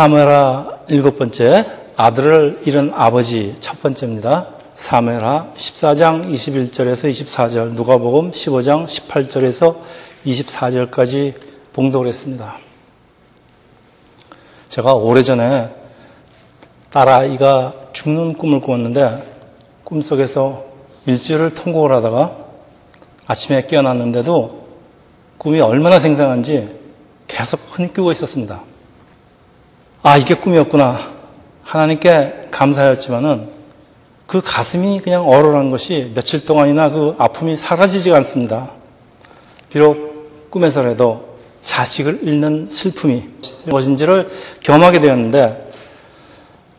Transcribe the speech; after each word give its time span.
사무엘하 0.00 0.78
일곱 0.88 1.18
번째 1.18 1.66
아들을 1.94 2.62
잃은 2.64 2.92
아버지 2.94 3.54
첫 3.60 3.82
번째입니다. 3.82 4.46
사무엘하 4.74 5.52
14장 5.54 6.24
21절에서 6.24 7.10
24절, 7.10 7.74
누가복음 7.74 8.30
15장 8.30 8.86
18절에서 8.86 9.76
24절까지 10.24 11.34
봉독을 11.74 12.06
했습니다. 12.06 12.56
제가 14.70 14.94
오래전에 14.94 15.68
딸아이가 16.90 17.74
죽는 17.92 18.38
꿈을 18.38 18.60
꾸었는데 18.60 19.30
꿈속에서 19.84 20.64
일주일을 21.04 21.52
통곡을 21.52 21.92
하다가 21.92 22.38
아침에 23.26 23.66
깨어났는데도 23.66 24.66
꿈이 25.36 25.60
얼마나 25.60 26.00
생생한지 26.00 26.74
계속 27.28 27.60
흐느끼고 27.72 28.10
있었습니다. 28.12 28.69
아, 30.02 30.16
이게 30.16 30.34
꿈이었구나. 30.34 31.10
하나님께 31.62 32.48
감사였지만은 32.50 33.50
그 34.26 34.40
가슴이 34.40 35.02
그냥 35.02 35.28
얼얼한 35.28 35.68
것이 35.68 36.12
며칠 36.14 36.46
동안이나 36.46 36.90
그 36.90 37.14
아픔이 37.18 37.56
사라지지가 37.56 38.16
않습니다. 38.16 38.70
비록 39.68 40.48
꿈에서라도 40.50 41.36
자식을 41.60 42.20
잃는 42.22 42.68
슬픔이 42.70 43.24
무엇인지를 43.66 44.30
경험하게 44.62 45.00
되었는데 45.00 45.70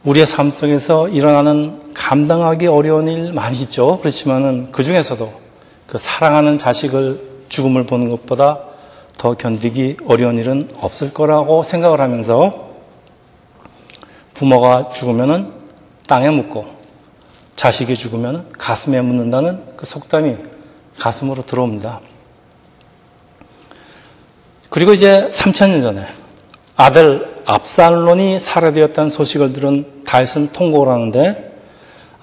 우리의 0.03 0.25
삶 0.25 0.49
속에서 0.49 1.07
일어나는 1.07 1.93
감당하기 1.93 2.65
어려운 2.65 3.07
일 3.07 3.33
많이 3.33 3.59
있죠. 3.61 3.99
그렇지만은 3.99 4.71
그 4.71 4.83
중에서도 4.83 5.31
그 5.85 5.99
사랑하는 5.99 6.57
자식을 6.57 7.43
죽음을 7.49 7.85
보는 7.85 8.09
것보다 8.09 8.61
더 9.19 9.35
견디기 9.35 9.97
어려운 10.07 10.39
일은 10.39 10.69
없을 10.79 11.13
거라고 11.13 11.61
생각을 11.61 12.01
하면서 12.01 12.70
부모가 14.41 14.89
죽으면은 14.95 15.53
땅에 16.07 16.27
묻고 16.31 16.65
자식이 17.55 17.93
죽으면 17.93 18.49
가슴에 18.57 18.99
묻는다는 18.99 19.77
그 19.77 19.85
속담이 19.85 20.35
가슴으로 20.97 21.45
들어옵니다. 21.45 22.01
그리고 24.71 24.93
이제 24.93 25.27
3천년 25.27 25.83
전에 25.83 26.07
아들 26.75 27.43
압살론이 27.45 28.39
살해되었다는 28.39 29.11
소식을 29.11 29.53
들은 29.53 30.03
다윗은 30.05 30.53
통곡을 30.53 30.91
하는데 30.91 31.51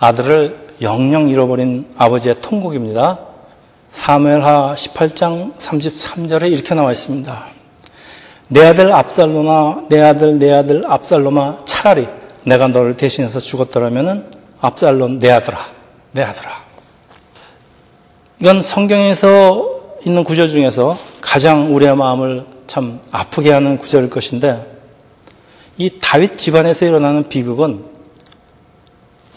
아들을 0.00 0.75
영영 0.83 1.28
잃어버린 1.28 1.89
아버지의 1.97 2.41
통곡입니다. 2.41 3.21
사무엘하 3.91 4.75
18장 4.75 5.56
33절에 5.59 6.50
이렇게 6.50 6.75
나와 6.75 6.91
있습니다. 6.91 7.58
내 8.49 8.65
아들 8.65 8.93
압살로마, 8.93 9.89
내 9.89 10.01
아들, 10.01 10.39
내 10.39 10.51
아들 10.53 10.85
압살로마, 10.87 11.65
차라리 11.67 12.09
내가 12.45 12.69
너를 12.69 12.97
대신해서 12.97 13.41
죽었더라면은 13.41 14.31
압살론 14.61 15.19
내 15.19 15.31
아들아, 15.31 15.59
내 16.13 16.23
아들아. 16.23 16.63
이건 18.41 18.63
성경에서 18.63 19.99
있는 20.07 20.25
구절 20.25 20.49
중에서 20.49 20.97
가장 21.21 21.75
우리의 21.75 21.97
마음을 21.97 22.47
참 22.67 23.01
아프게 23.11 23.53
하는 23.53 23.79
구절일 23.79 24.11
것인데 24.11 24.79
이 25.77 25.99
다윗 26.01 26.39
집안에서 26.39 26.87
일어나는 26.87 27.29
비극은 27.29 27.85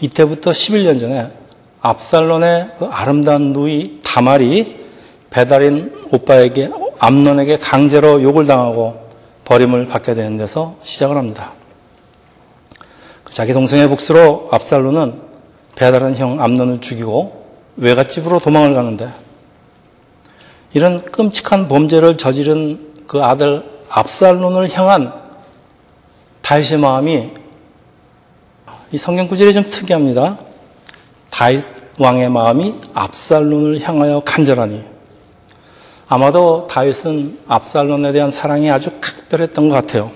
이때부터 0.00 0.50
11년 0.52 1.00
전에 1.00 1.32
압살론의 1.80 2.68
그 2.78 2.84
아름다운 2.86 3.52
누이 3.52 4.00
다말이 4.02 4.82
배달인 5.30 5.92
오빠에게 6.12 6.70
암론에게 6.98 7.58
강제로 7.58 8.22
욕을 8.22 8.46
당하고 8.46 9.01
버림을 9.44 9.86
받게 9.86 10.14
되는 10.14 10.36
데서 10.36 10.76
시작을 10.82 11.16
합니다. 11.16 11.52
그 13.24 13.32
자기 13.32 13.52
동생의 13.52 13.88
복수로 13.88 14.48
압살론은 14.52 15.22
배달한 15.74 16.16
형 16.16 16.42
암론을 16.42 16.80
죽이고 16.80 17.46
외갓집으로 17.76 18.38
도망을 18.38 18.74
가는데 18.74 19.12
이런 20.74 20.96
끔찍한 20.96 21.68
범죄를 21.68 22.16
저지른 22.16 22.94
그 23.06 23.22
아들 23.22 23.64
압살론을 23.88 24.70
향한 24.76 25.12
다윗의 26.42 26.78
마음이 26.78 27.30
이 28.92 28.98
성경 28.98 29.28
구절이 29.28 29.54
좀 29.54 29.66
특이합니다. 29.66 30.38
다윗 31.30 31.64
왕의 31.98 32.30
마음이 32.30 32.80
압살론을 32.94 33.80
향하여 33.80 34.20
간절하니 34.20 34.91
아마도 36.12 36.66
다윗은 36.66 37.38
압살론에 37.48 38.12
대한 38.12 38.30
사랑이 38.30 38.70
아주 38.70 38.90
각별했던 39.00 39.70
것 39.70 39.74
같아요. 39.74 40.10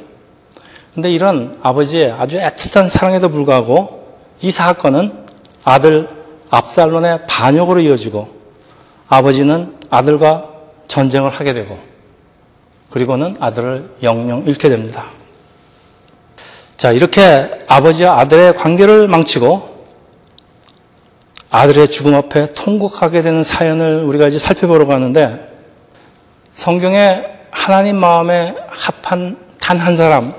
근데 0.94 1.08
이런 1.10 1.58
아버지의 1.62 2.12
아주 2.12 2.36
애틋한 2.36 2.90
사랑에도 2.90 3.30
불구하고 3.30 4.06
이 4.42 4.50
사건은 4.50 5.24
아들 5.64 6.06
압살론의 6.50 7.26
반역으로 7.28 7.80
이어지고 7.80 8.28
아버지는 9.08 9.76
아들과 9.88 10.50
전쟁을 10.86 11.30
하게 11.30 11.54
되고 11.54 11.78
그리고는 12.90 13.36
아들을 13.40 13.96
영영 14.02 14.44
잃게 14.46 14.68
됩니다. 14.68 15.06
자, 16.76 16.92
이렇게 16.92 17.64
아버지와 17.68 18.18
아들의 18.18 18.56
관계를 18.56 19.08
망치고 19.08 19.86
아들의 21.48 21.88
죽음 21.88 22.14
앞에 22.16 22.50
통곡하게 22.50 23.22
되는 23.22 23.42
사연을 23.42 24.04
우리가 24.04 24.28
이제 24.28 24.38
살펴보러 24.38 24.84
가는데 24.86 25.55
성경에 26.56 27.22
하나님 27.50 27.96
마음에 27.96 28.54
합한 28.68 29.36
단 29.58 29.78
한 29.78 29.96
사람 29.96 30.32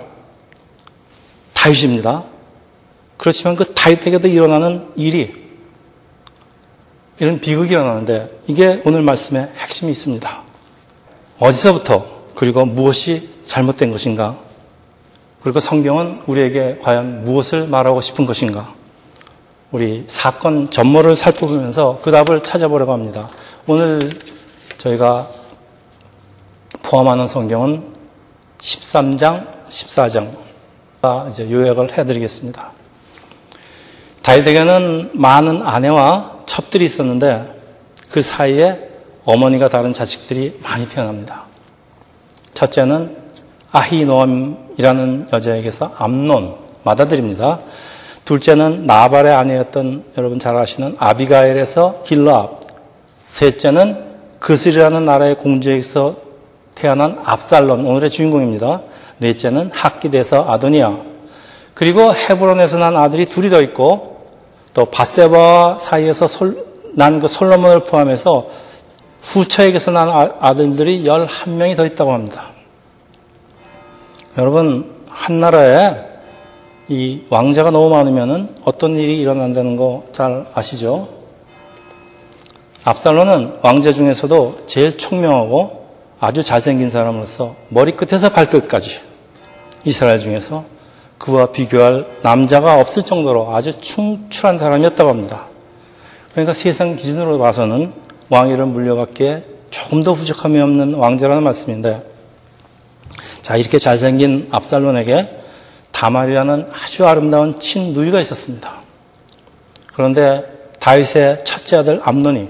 다윗입니다. 1.53 2.23
그렇지만 3.17 3.55
그 3.55 3.73
다윗에게도 3.73 4.27
일어나는 4.27 4.89
일이 4.95 5.33
이런 7.19 7.39
비극이 7.39 7.71
일어나는데 7.71 8.41
이게 8.47 8.81
오늘 8.85 9.03
말씀의 9.03 9.51
핵심이 9.57 9.91
있습니다. 9.91 10.43
어디서부터 11.39 12.31
그리고 12.35 12.65
무엇이 12.65 13.29
잘못된 13.45 13.91
것인가? 13.91 14.39
그리고 15.43 15.59
성경은 15.59 16.23
우리에게 16.25 16.79
과연 16.81 17.25
무엇을 17.25 17.67
말하고 17.67 18.01
싶은 18.01 18.25
것인가? 18.25 18.73
우리 19.71 20.05
사건 20.07 20.71
전모를 20.71 21.15
살펴보면서 21.15 21.99
그 22.01 22.09
답을 22.11 22.41
찾아보려고 22.43 22.93
합니다. 22.93 23.29
오늘 23.67 23.99
저희가 24.77 25.27
포함하는 26.87 27.27
성경은 27.27 27.83
13장, 28.59 29.45
14장 29.67 30.31
이제 31.29 31.51
요약을 31.51 31.97
해드리겠습니다. 31.97 32.71
다윗에게는 34.23 35.11
많은 35.13 35.63
아내와 35.63 36.43
첩들이 36.45 36.85
있었는데 36.85 37.59
그 38.09 38.21
사이에 38.21 38.89
어머니가 39.25 39.67
다른 39.67 39.91
자식들이 39.91 40.59
많이 40.63 40.87
태어납니다. 40.87 41.43
첫째는 42.53 43.17
아히노암이라는 43.73 45.27
여자에게서 45.33 45.93
암론 45.97 46.55
맏아들입니다. 46.83 47.59
둘째는 48.23 48.85
나발의 48.85 49.33
아내였던 49.33 50.05
여러분 50.17 50.39
잘 50.39 50.55
아시는 50.55 50.95
아비가엘에서 50.99 52.03
길라압. 52.05 52.61
셋째는 53.25 54.05
그슬이라는 54.39 55.03
나라의 55.03 55.35
공주에게서 55.35 56.26
태어난 56.77 57.19
압살론 57.25 57.85
오늘의 57.85 58.09
주인공입니다. 58.11 58.81
넷째는 59.17 59.71
학기대서 59.73 60.45
아도니아. 60.49 60.97
그리고 61.73 62.13
헤브론에서 62.13 62.77
난 62.77 62.95
아들이 62.95 63.25
둘이 63.25 63.49
더 63.49 63.61
있고 63.61 64.21
또 64.73 64.85
바세바 64.85 65.77
사이에서 65.79 66.27
난 66.95 67.19
그 67.19 67.27
솔로몬을 67.27 67.81
포함해서 67.81 68.47
후처에게서 69.21 69.91
난 69.91 70.09
아, 70.09 70.29
아들들이 70.39 71.03
11명이 71.03 71.75
더 71.75 71.85
있다고 71.85 72.13
합니다. 72.13 72.49
여러분, 74.37 74.95
한 75.09 75.39
나라에 75.39 75.95
이 76.89 77.23
왕자가 77.29 77.71
너무 77.71 77.89
많으면 77.89 78.55
어떤 78.65 78.97
일이 78.97 79.17
일어난다는 79.17 79.75
거 79.75 80.05
잘 80.11 80.45
아시죠? 80.53 81.09
압살론은 82.83 83.57
왕자 83.61 83.91
중에서도 83.91 84.59
제일 84.67 84.97
총명하고 84.97 85.76
아주 86.19 86.43
잘생긴 86.43 86.89
사람으로서 86.89 87.55
머리끝에서 87.69 88.29
발끝까지 88.29 88.99
이스라엘 89.85 90.19
중에서 90.19 90.65
그와 91.17 91.51
비교할 91.51 92.19
남자가 92.21 92.79
없을 92.79 93.03
정도로 93.03 93.55
아주 93.55 93.79
충출한 93.79 94.57
사람이었다고 94.57 95.09
합니다. 95.09 95.47
그러니까 96.31 96.53
세상 96.53 96.95
기준으로 96.95 97.39
봐서는 97.39 97.93
왕위를 98.29 98.65
물려받기에 98.65 99.43
조금 99.69 100.03
더 100.03 100.13
부족함이 100.13 100.59
없는 100.59 100.93
왕자라는 100.95 101.43
말씀인데 101.43 102.03
자, 103.41 103.55
이렇게 103.55 103.77
잘생긴 103.77 104.49
압살론에게 104.51 105.29
다말이라는 105.91 106.67
아주 106.71 107.07
아름다운 107.07 107.59
친누이가 107.59 108.19
있었습니다. 108.19 108.81
그런데 109.93 110.43
다윗의 110.79 111.43
첫째 111.43 111.77
아들 111.77 112.01
암논이 112.03 112.49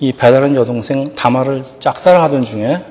이 0.00 0.12
배다른 0.12 0.54
여동생 0.54 1.14
다말을 1.14 1.64
짝사랑하던 1.80 2.44
중에 2.44 2.84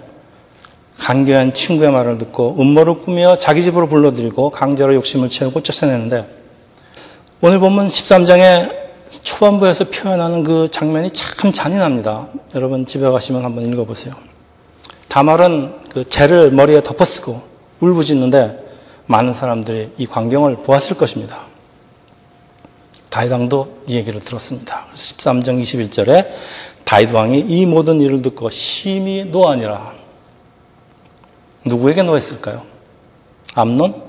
간교한 0.98 1.54
친구의 1.54 1.92
말을 1.92 2.18
듣고 2.18 2.58
음모를 2.60 3.02
꾸며 3.02 3.38
자기 3.38 3.64
집으로 3.64 3.88
불러들이고 3.88 4.50
강제로 4.50 4.94
욕심을 4.96 5.30
채우고 5.30 5.64
쫓아내는데 5.64 6.28
오늘 7.40 7.60
본문 7.60 7.88
13장의 7.88 8.88
초반부에서 9.22 9.86
표현하는 9.86 10.44
그 10.44 10.70
장면이 10.72 11.12
참 11.12 11.52
잔인합니다. 11.54 12.28
여러분 12.56 12.86
집에 12.86 13.08
가시면 13.08 13.46
한번 13.46 13.66
읽어보세요. 13.68 14.14
다말은 15.08 15.90
그 15.94 16.10
재를 16.10 16.52
머리에 16.52 16.84
덮어쓰고 16.84 17.42
울부짖는데 17.80 18.66
많은 19.06 19.34
사람들이 19.34 19.94
이 19.98 20.08
광경을 20.08 20.58
보았을 20.58 20.98
것입니다. 20.98 21.46
다이왕도 23.10 23.84
이 23.88 23.96
얘기를 23.96 24.20
들었습니다. 24.20 24.88
13장 24.94 25.62
21절에 25.62 26.28
다윗 26.88 27.12
왕이 27.12 27.42
이 27.50 27.66
모든 27.66 28.00
일을 28.00 28.22
듣고 28.22 28.50
심히 28.50 29.26
노하니라. 29.26 29.92
누구에게 31.66 32.02
노했을까요? 32.02 32.62
암론? 33.56 34.04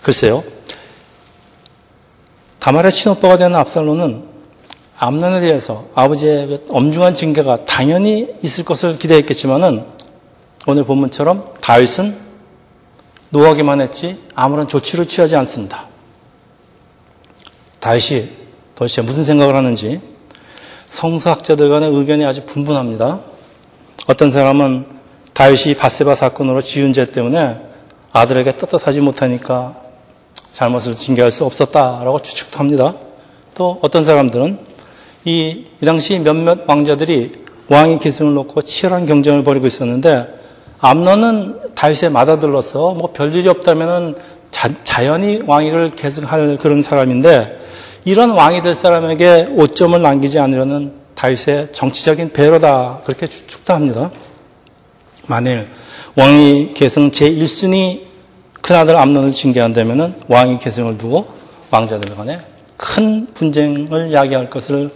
글쎄요. 0.00 0.44
다말의 2.60 2.92
친오빠가 2.92 3.36
되는 3.36 3.56
압살론은 3.56 4.28
암론에 4.96 5.40
대해서 5.40 5.88
아버지의 5.96 6.46
그 6.46 6.66
엄중한 6.68 7.14
징계가 7.14 7.64
당연히 7.64 8.28
있을 8.40 8.64
것을 8.64 8.96
기대했겠지만은 8.96 9.86
오늘 10.68 10.84
본문처럼 10.84 11.46
다윗은 11.60 12.16
노하기만 13.30 13.80
했지 13.80 14.22
아무런 14.36 14.68
조치를 14.68 15.06
취하지 15.06 15.34
않습니다. 15.34 15.88
다윗이 17.80 18.28
도대체 18.76 19.02
무슨 19.02 19.24
생각을 19.24 19.56
하는지 19.56 20.16
성서학자들 20.88 21.68
간의 21.68 21.90
의견이 21.92 22.24
아주 22.24 22.44
분분합니다. 22.44 23.20
어떤 24.06 24.30
사람은 24.30 24.86
다윗이 25.34 25.74
바세바 25.74 26.14
사건으로 26.14 26.62
지은 26.62 26.92
죄 26.92 27.10
때문에 27.10 27.60
아들에게 28.12 28.56
떳떳하지 28.56 29.00
못하니까 29.00 29.76
잘못을 30.54 30.96
징계할 30.96 31.30
수 31.30 31.44
없었다라고 31.44 32.22
추측도 32.22 32.58
합니다. 32.58 32.94
또 33.54 33.78
어떤 33.82 34.04
사람들은 34.04 34.58
이, 35.24 35.66
이 35.80 35.84
당시 35.84 36.18
몇몇 36.18 36.60
왕자들이 36.66 37.44
왕의 37.68 37.98
계승을 37.98 38.34
놓고 38.34 38.62
치열한 38.62 39.06
경쟁을 39.06 39.44
벌이고 39.44 39.66
있었는데 39.66 40.38
암론은 40.80 41.74
다윗에 41.74 42.08
맞아들러서 42.08 42.94
뭐 42.94 43.12
별일이 43.12 43.48
없다면은 43.48 44.16
자, 44.50 45.04
연히 45.04 45.42
왕위를 45.46 45.90
계승할 45.90 46.56
그런 46.56 46.82
사람인데 46.82 47.58
이런 48.04 48.30
왕이 48.30 48.62
될 48.62 48.74
사람에게 48.74 49.48
오점을 49.52 50.00
남기지 50.00 50.38
않으려는 50.38 50.92
다윗의 51.14 51.72
정치적인 51.72 52.32
배로다 52.32 53.02
그렇게 53.04 53.26
추측도 53.26 53.72
합니다. 53.72 54.10
만일 55.26 55.68
왕위 56.16 56.74
계승 56.74 57.10
제1순위 57.10 58.02
큰아들 58.62 58.96
암론을 58.96 59.32
징계한다면 59.32 60.22
왕위 60.28 60.58
계승을 60.58 60.98
두고 60.98 61.28
왕자들 61.70 62.16
간에 62.16 62.38
큰 62.76 63.26
분쟁을 63.34 64.12
야기할 64.12 64.50
것을 64.50 64.90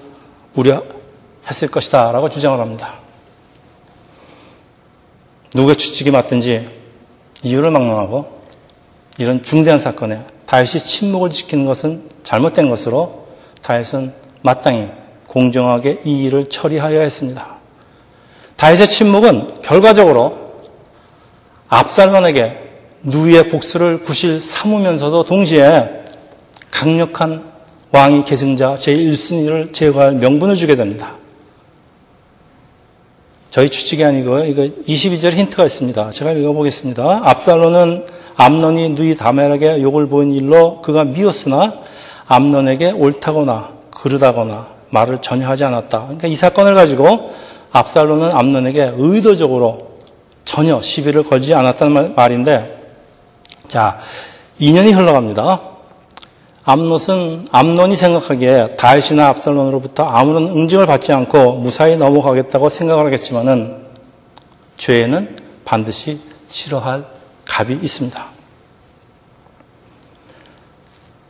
우려했을 0.54 1.68
것이다 1.70 2.12
라고 2.12 2.28
주장을 2.28 2.58
합니다. 2.58 3.00
누구의 5.54 5.76
추측이 5.76 6.10
맞든지 6.10 6.68
이유를 7.42 7.70
막론하고 7.70 8.42
이런 9.18 9.42
중대한 9.42 9.80
사건에 9.80 10.24
다윗이 10.52 10.80
침묵을 10.84 11.30
지키는 11.30 11.64
것은 11.64 12.10
잘못된 12.24 12.68
것으로 12.68 13.26
다윗은 13.62 14.12
마땅히 14.42 14.88
공정하게 15.26 16.02
이 16.04 16.24
일을 16.24 16.44
처리하여야 16.50 17.00
했습니다. 17.00 17.56
다윗의 18.56 18.86
침묵은 18.88 19.62
결과적으로 19.62 20.60
압살론에게 21.68 22.58
누이의 23.02 23.48
복수를 23.48 24.02
구실 24.02 24.40
삼으면서도 24.40 25.24
동시에 25.24 26.02
강력한 26.70 27.50
왕이 27.90 28.26
계승자 28.26 28.74
제1순위를 28.74 29.72
제거할 29.72 30.12
명분을 30.12 30.56
주게 30.56 30.76
됩니다. 30.76 31.16
저희 33.48 33.70
추측이 33.70 34.04
아니고요. 34.04 34.44
이거 34.44 34.68
22절 34.86 35.32
힌트가 35.32 35.64
있습니다. 35.64 36.10
제가 36.10 36.32
읽어보겠습니다. 36.32 37.20
압살론은 37.22 38.21
암론이 38.36 38.90
누이 38.90 39.16
다멜에게 39.16 39.82
욕을 39.82 40.08
보인 40.08 40.34
일로 40.34 40.80
그가 40.82 41.04
미웠으나 41.04 41.74
암론에게 42.26 42.92
옳다거나 42.92 43.70
그르다거나 43.90 44.68
말을 44.90 45.18
전혀 45.20 45.48
하지 45.48 45.64
않았다. 45.64 46.02
그러니까 46.02 46.28
이 46.28 46.34
사건을 46.34 46.74
가지고 46.74 47.30
압살론은 47.72 48.30
암론에게 48.32 48.94
의도적으로 48.96 49.92
전혀 50.44 50.80
시비를 50.80 51.24
걸지 51.24 51.54
않았다는 51.54 52.14
말인데 52.14 52.80
자, 53.68 53.98
2년이 54.60 54.94
흘러갑니다. 54.94 55.60
암롯은 56.64 57.48
암론이 57.50 57.96
생각하기에 57.96 58.76
다윗이나 58.76 59.28
압살론으로부터 59.28 60.04
아무런 60.04 60.48
응징을 60.48 60.86
받지 60.86 61.12
않고 61.12 61.54
무사히 61.54 61.96
넘어가겠다고 61.96 62.68
생각을 62.68 63.06
하겠지만은 63.06 63.86
죄에는 64.76 65.36
반드시 65.64 66.20
치러할 66.48 67.06
값이 67.52 67.78
있습니다. 67.82 68.26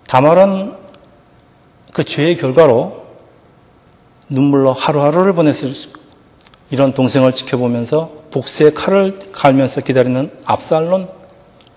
다말은 0.07 0.77
그 1.93 2.05
죄의 2.05 2.37
결과로 2.37 3.07
눈물로 4.29 4.73
하루하루를 4.73 5.33
보냈을 5.33 5.73
이런 6.71 6.95
동생을 6.95 7.33
지켜보면서 7.33 8.23
복수의 8.31 8.75
칼을 8.75 9.19
갈면서 9.33 9.83
기다리는 9.83 10.31
압살론 10.45 11.09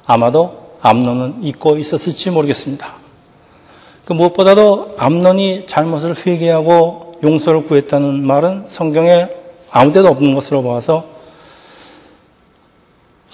아마도 0.05 0.77
암론은 0.81 1.43
잊고 1.43 1.77
있었을지 1.77 2.29
모르겠습니다. 2.29 2.95
그 4.05 4.13
무엇보다도 4.13 4.95
암론이 4.97 5.65
잘못을 5.65 6.15
회개하고 6.15 7.13
용서를 7.23 7.65
구했다는 7.65 8.25
말은 8.25 8.65
성경에 8.67 9.27
아무 9.71 9.91
데도 9.91 10.07
없는 10.09 10.35
것으로 10.35 10.63
봐서 10.63 11.14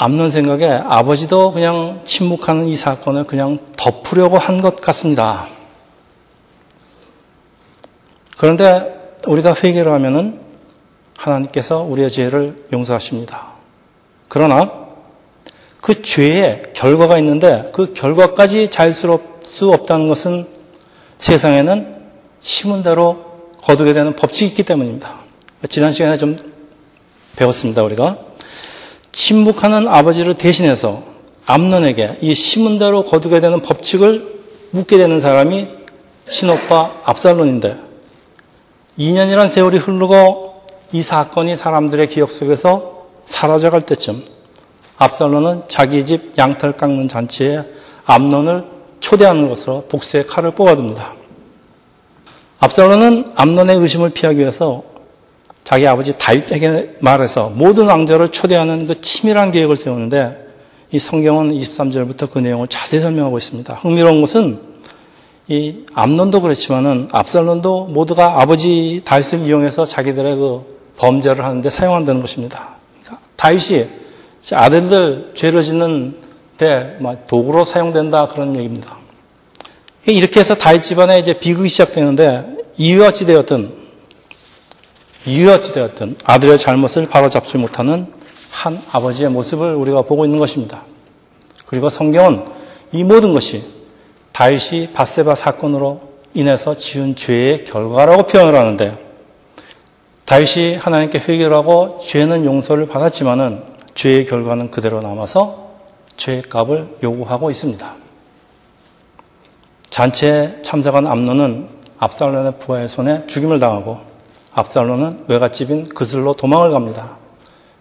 암론 0.03 0.31
생각에 0.31 0.65
아버지도 0.67 1.51
그냥 1.51 2.01
침묵하는 2.05 2.65
이 2.67 2.75
사건을 2.75 3.25
그냥 3.25 3.59
덮으려고 3.77 4.39
한 4.39 4.59
것 4.59 4.77
같습니다. 4.81 5.47
그런데 8.35 9.13
우리가 9.27 9.53
회개를 9.53 9.93
하면은 9.93 10.39
하나님께서 11.15 11.83
우리의 11.83 12.09
죄를 12.09 12.65
용서하십니다. 12.73 13.49
그러나 14.27 14.71
그 15.81 16.01
죄의 16.01 16.73
결과가 16.73 17.19
있는데 17.19 17.69
그 17.71 17.93
결과까지 17.93 18.71
자유스러울 18.71 19.19
수 19.43 19.71
없다는 19.71 20.07
것은 20.09 20.47
세상에는 21.19 22.01
심은 22.39 22.81
대로 22.81 23.51
거두게 23.61 23.93
되는 23.93 24.15
법칙이 24.15 24.47
있기 24.49 24.63
때문입니다. 24.63 25.19
지난 25.69 25.91
시간에 25.93 26.15
좀 26.17 26.35
배웠습니다, 27.35 27.83
우리가. 27.83 28.30
침묵하는 29.11 29.87
아버지를 29.87 30.35
대신해서 30.35 31.03
암론에게 31.45 32.19
이 32.21 32.33
심은 32.33 32.79
대로 32.79 33.03
거두게 33.03 33.39
되는 33.39 33.61
법칙을 33.61 34.41
묻게 34.71 34.97
되는 34.97 35.19
사람이 35.19 35.67
친오빠 36.25 36.99
압살론인데 37.03 37.77
2년이란 38.97 39.49
세월이 39.49 39.77
흐르고 39.77 40.63
이 40.93 41.01
사건이 41.01 41.57
사람들의 41.57 42.07
기억 42.07 42.31
속에서 42.31 43.07
사라져갈 43.25 43.81
때쯤 43.81 44.23
압살론은 44.97 45.63
자기 45.67 46.05
집 46.05 46.37
양털 46.37 46.77
깎는 46.77 47.07
잔치에 47.07 47.65
암론을 48.05 48.65
초대하는 48.99 49.49
것으로 49.49 49.85
복수의 49.89 50.27
칼을 50.27 50.51
뽑아둡니다. 50.51 51.15
압살론은 52.59 53.33
암론의 53.35 53.77
의심을 53.77 54.11
피하기 54.11 54.37
위해서 54.37 54.83
자기 55.63 55.87
아버지 55.87 56.17
다윗에게 56.17 56.97
말해서 57.01 57.49
모든 57.49 57.87
왕자를 57.87 58.29
초대하는 58.29 58.87
그 58.87 59.01
치밀한 59.01 59.51
계획을 59.51 59.77
세우는데 59.77 60.47
이 60.91 60.99
성경은 60.99 61.51
23절부터 61.57 62.31
그 62.31 62.39
내용을 62.39 62.67
자세히 62.67 63.01
설명하고 63.01 63.37
있습니다. 63.37 63.73
흥미로운 63.75 64.21
것은 64.21 64.59
이 65.47 65.85
암론도 65.93 66.41
그렇지만은 66.41 67.09
압살론도 67.11 67.87
모두가 67.87 68.41
아버지 68.41 69.01
다윗을 69.05 69.39
이용해서 69.39 69.85
자기들의 69.85 70.35
그 70.35 70.79
범죄를 70.97 71.43
하는데 71.43 71.69
사용한다는 71.69 72.21
것입니다. 72.21 72.75
그러니까 73.01 73.23
다윗이 73.37 73.87
아들들 74.53 75.31
죄를 75.35 75.63
짓는 75.63 76.15
데 76.57 76.97
도구로 77.27 77.63
사용된다 77.63 78.27
그런 78.27 78.55
얘기입니다. 78.55 78.97
이렇게 80.05 80.39
해서 80.39 80.55
다윗 80.55 80.83
집안에 80.83 81.19
이제 81.19 81.37
비극이 81.37 81.69
시작되는데 81.69 82.57
이유와 82.77 83.11
지 83.11 83.25
되었던 83.25 83.80
이유와지 85.25 85.73
되었던 85.73 86.17
아들의 86.23 86.57
잘못을 86.57 87.07
바로잡지 87.07 87.57
못하는 87.57 88.11
한 88.49 88.81
아버지의 88.91 89.29
모습을 89.29 89.75
우리가 89.75 90.01
보고 90.01 90.25
있는 90.25 90.39
것입니다. 90.39 90.83
그리고 91.65 91.89
성경은 91.89 92.45
이 92.91 93.03
모든 93.03 93.33
것이 93.33 93.63
다윗이 94.33 94.93
바세바 94.93 95.35
사건으로 95.35 96.01
인해서 96.33 96.75
지은 96.75 97.15
죄의 97.15 97.65
결과라고 97.65 98.23
표현을 98.23 98.55
하는데 98.55 98.97
다윗이 100.25 100.75
하나님께 100.75 101.19
회개를 101.19 101.53
하고 101.53 101.99
죄는 102.01 102.45
용서를 102.45 102.87
받았지만은 102.87 103.63
죄의 103.93 104.25
결과는 104.25 104.71
그대로 104.71 105.01
남아서 105.01 105.71
죄의 106.17 106.43
값을 106.43 106.97
요구하고 107.03 107.51
있습니다. 107.51 107.95
잔치에 109.89 110.61
참석한 110.63 111.05
암론은 111.05 111.67
압살론의 111.99 112.59
부하의 112.59 112.87
손에 112.87 113.27
죽임을 113.27 113.59
당하고 113.59 114.10
압살론은 114.53 115.25
외갓집인 115.27 115.89
그슬로 115.89 116.33
도망을 116.33 116.71
갑니다. 116.71 117.17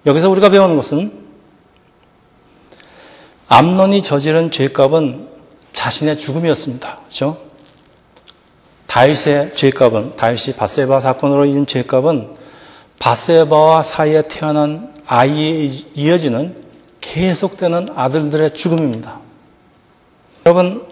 여기서 0.07 0.31
우리가 0.31 0.49
배우는 0.49 0.77
것은 0.77 1.13
암론이 3.49 4.03
저지른 4.03 4.51
죄값은 4.51 5.29
자신의 5.73 6.19
죽음이었습니다. 6.19 6.99
그렇죠? 6.99 7.39
다윗의 8.87 9.55
죄값은 9.55 10.17
다윗이 10.17 10.57
바세바 10.57 11.01
사건으로 11.01 11.45
인한 11.45 11.67
죄값은 11.67 12.37
바세바와 12.99 13.83
사이에 13.83 14.23
태어난 14.29 14.95
아이에 15.07 15.65
이어지는 15.95 16.63
계속되는 17.01 17.91
아들들의 17.97 18.55
죽음입니다. 18.55 19.21
여러분 20.47 20.87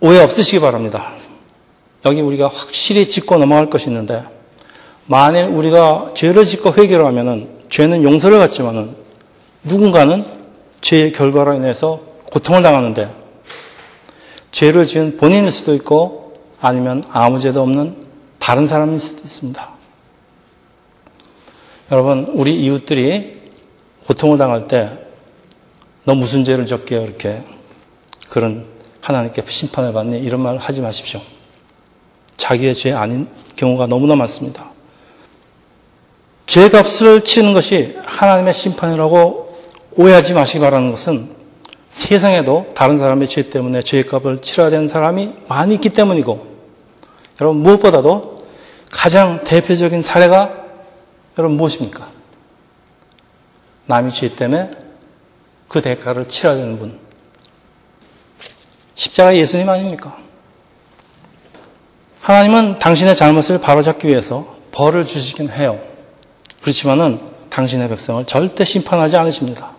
오해 0.00 0.20
없으시기 0.20 0.60
바랍니다. 0.60 1.12
여기 2.04 2.20
우리가 2.20 2.48
확실히 2.48 3.06
짚고 3.06 3.38
넘어갈 3.38 3.70
것이 3.70 3.88
있는데 3.88 4.37
만일 5.08 5.46
우리가 5.46 6.12
죄를 6.14 6.44
짓고 6.44 6.72
회개를 6.74 7.04
하면은 7.06 7.58
죄는 7.70 8.02
용서를 8.02 8.38
받지만은 8.38 8.96
누군가는 9.64 10.24
죄의 10.80 11.12
결과로 11.12 11.54
인해서 11.54 12.00
고통을 12.30 12.62
당하는데 12.62 13.10
죄를 14.52 14.84
지은 14.84 15.16
본인일 15.16 15.50
수도 15.50 15.74
있고 15.74 16.34
아니면 16.60 17.04
아무 17.10 17.38
죄도 17.38 17.62
없는 17.62 18.06
다른 18.38 18.66
사람일 18.66 18.98
수도 18.98 19.22
있습니다. 19.24 19.68
여러분, 21.90 22.28
우리 22.34 22.54
이웃들이 22.60 23.38
고통을 24.06 24.38
당할 24.38 24.68
때 24.68 25.08
너 26.08 26.14
무슨 26.14 26.42
죄를 26.46 26.64
졌게요? 26.64 27.02
이렇게 27.02 27.44
그런 28.30 28.64
하나님께 29.02 29.42
심판을 29.46 29.92
받니? 29.92 30.18
이런 30.20 30.40
말 30.40 30.56
하지 30.56 30.80
마십시오. 30.80 31.20
자기의 32.38 32.72
죄 32.72 32.92
아닌 32.92 33.28
경우가 33.56 33.88
너무나 33.88 34.16
많습니다. 34.16 34.70
죄값을 36.48 37.24
치는 37.24 37.52
것이 37.52 37.94
하나님의 38.04 38.54
심판이라고 38.54 39.60
오해하지 39.96 40.32
마시기 40.32 40.60
바라는 40.60 40.90
것은 40.90 41.36
세상에도 41.90 42.70
다른 42.74 42.96
사람의 42.96 43.28
죄 43.28 43.50
때문에 43.50 43.82
죄값을 43.82 44.40
치러야 44.40 44.70
되는 44.70 44.88
사람이 44.88 45.30
많이 45.46 45.74
있기 45.74 45.90
때문이고 45.90 46.46
여러분 47.40 47.62
무엇보다도 47.62 48.38
가장 48.90 49.44
대표적인 49.44 50.00
사례가 50.00 50.50
여러분 51.38 51.58
무엇입니까? 51.58 52.10
남의 53.84 54.12
죄 54.12 54.34
때문에 54.34 54.70
그 55.68 55.82
대가를 55.82 56.28
치러야 56.28 56.56
되는 56.56 56.78
분. 56.78 56.98
십자가 58.94 59.36
예수님 59.36 59.68
아닙니까? 59.68 60.16
하나님은 62.22 62.78
당신의 62.78 63.14
잘못을 63.14 63.60
바로잡기 63.60 64.08
위해서 64.08 64.56
벌을 64.72 65.06
주시긴 65.06 65.50
해요. 65.50 65.78
그렇지만은 66.60 67.20
당신의 67.50 67.88
백성을 67.88 68.24
절대 68.26 68.64
심판하지 68.64 69.16
않으십니다. 69.16 69.72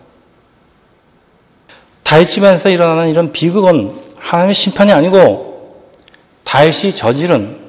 다윗 2.03 2.29
집안에서 2.29 2.69
일어나는 2.69 3.09
이런 3.09 3.31
비극은 3.31 3.95
하나님의 4.17 4.55
심판이 4.55 4.91
아니고 4.91 5.85
다윗이 6.43 6.93
저지른 6.95 7.59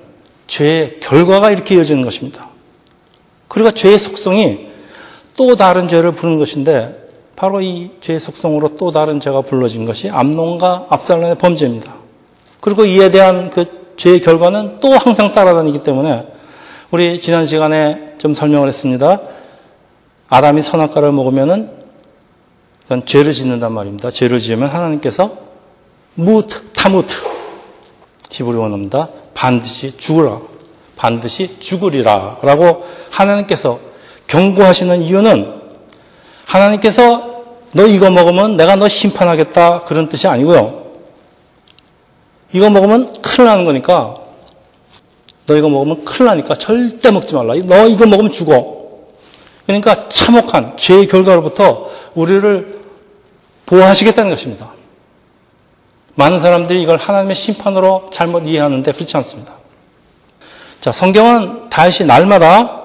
죄의 0.46 1.00
결과가 1.00 1.50
이렇게 1.50 1.74
이어지는 1.74 2.02
것입니다. 2.02 2.48
그리고 3.48 3.70
죄의 3.70 3.98
속성이 3.98 4.68
또 5.36 5.56
다른 5.56 5.88
죄를 5.88 6.12
부르는 6.12 6.38
것인데 6.38 7.08
바로 7.36 7.60
이 7.60 7.90
죄의 8.00 8.20
속성으로 8.20 8.76
또 8.76 8.90
다른 8.90 9.20
죄가 9.20 9.42
불러진 9.42 9.84
것이 9.84 10.08
암론과 10.08 10.86
압살론의 10.88 11.38
범죄입니다. 11.38 11.94
그리고 12.60 12.84
이에 12.84 13.10
대한 13.10 13.50
그 13.50 13.94
죄의 13.96 14.22
결과는 14.22 14.80
또 14.80 14.92
항상 14.92 15.32
따라다니기 15.32 15.82
때문에 15.82 16.29
우리 16.90 17.20
지난 17.20 17.46
시간에 17.46 18.14
좀 18.18 18.34
설명을 18.34 18.66
했습니다. 18.66 19.20
아담이 20.28 20.62
선악과를 20.62 21.12
먹으면은 21.12 21.70
그건 22.82 23.06
죄를 23.06 23.32
짓는단 23.32 23.72
말입니다. 23.72 24.10
죄를 24.10 24.40
지으면 24.40 24.70
하나님께서 24.70 25.36
무트, 26.14 26.72
타무트, 26.72 27.14
히브리 28.30 28.56
원어입니다. 28.56 29.08
반드시 29.34 29.96
죽으라. 29.98 30.40
반드시 30.96 31.60
죽으리라. 31.60 32.38
라고 32.42 32.84
하나님께서 33.10 33.78
경고하시는 34.26 35.02
이유는 35.02 35.60
하나님께서 36.44 37.44
너 37.72 37.86
이거 37.86 38.10
먹으면 38.10 38.56
내가 38.56 38.74
너 38.74 38.88
심판하겠다. 38.88 39.84
그런 39.84 40.08
뜻이 40.08 40.26
아니고요. 40.26 40.86
이거 42.52 42.68
먹으면 42.68 43.22
큰일 43.22 43.46
나는 43.46 43.64
거니까 43.64 44.19
너 45.50 45.56
이거 45.56 45.68
먹으면 45.68 46.04
큰일 46.04 46.26
나니까 46.26 46.54
절대 46.54 47.10
먹지 47.10 47.34
말라. 47.34 47.54
너 47.64 47.88
이거 47.88 48.06
먹으면 48.06 48.30
죽어. 48.30 48.78
그러니까 49.66 50.08
참혹한 50.08 50.76
죄의 50.76 51.08
결과로부터 51.08 51.90
우리를 52.14 52.82
보호하시겠다는 53.66 54.30
것입니다. 54.30 54.70
많은 56.14 56.38
사람들이 56.38 56.80
이걸 56.80 56.98
하나님의 56.98 57.34
심판으로 57.34 58.10
잘못 58.12 58.46
이해하는데 58.46 58.92
그렇지 58.92 59.16
않습니다. 59.16 59.54
자, 60.80 60.92
성경은 60.92 61.68
다윗이 61.68 62.06
날마다 62.06 62.82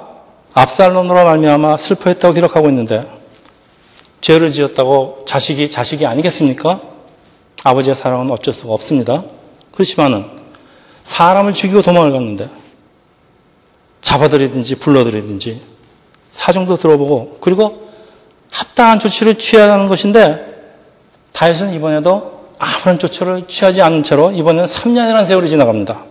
압살론으로 0.55 1.24
말미암아 1.24 1.77
슬퍼했다고 1.77 2.34
기록하고 2.34 2.67
있는데 2.69 3.07
죄를 4.22 4.51
지었다고 4.51 5.25
자식이 5.27 5.69
자식이 5.69 6.07
아니겠습니까? 6.07 6.81
아버지의 7.63 7.93
사랑은 7.93 8.31
어쩔 8.31 8.55
수가 8.55 8.74
없습니다. 8.74 9.24
그렇지만은 9.72 10.44
사람을 11.05 11.53
죽이고 11.53 11.81
도망을 11.81 12.12
갔는데 12.12 12.50
잡아들이든지 14.01 14.75
불러들이든지 14.79 15.62
사정도 16.33 16.75
들어보고 16.75 17.38
그리고 17.41 17.89
합당한 18.51 19.00
조치를 19.00 19.35
취해야 19.35 19.71
하는 19.71 19.88
것인데 19.88 20.53
다윗은 21.31 21.74
이번에도 21.74 22.53
아무런 22.59 23.00
조치를 23.00 23.47
취하지 23.47 23.81
않은 23.81 24.03
채로 24.03 24.31
이번에는 24.31 24.65
3년이라는 24.65 25.25
세월이 25.25 25.50
지나갑니다. 25.50 26.05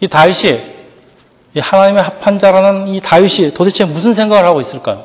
이 0.00 0.08
다윗이 0.08 0.72
이 1.54 1.60
하나님의 1.60 2.02
합한 2.02 2.38
자라는 2.38 2.88
이 2.88 3.00
다윗이 3.00 3.54
도대체 3.54 3.84
무슨 3.84 4.14
생각을 4.14 4.44
하고 4.44 4.60
있을까요? 4.60 5.04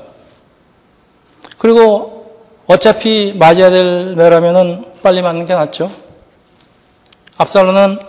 그리고 1.57 2.36
어차피 2.67 3.34
맞아야 3.34 3.69
될 3.69 4.15
매라면은 4.15 4.93
빨리 5.01 5.22
맞는 5.22 5.46
게 5.46 5.53
낫죠. 5.53 5.91
압살로는 7.38 8.00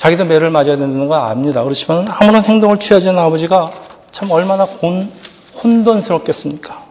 자기도 0.00 0.24
매를 0.24 0.48
맞아야 0.48 0.78
된다는 0.78 1.08
걸 1.08 1.20
압니다. 1.20 1.62
그렇지만 1.62 2.06
아무런 2.08 2.42
행동을 2.42 2.78
취하지 2.78 3.10
않은 3.10 3.18
아버지가 3.20 3.70
참 4.10 4.30
얼마나 4.30 4.64
혼, 4.64 5.12
혼돈스럽겠습니까? 5.62 6.84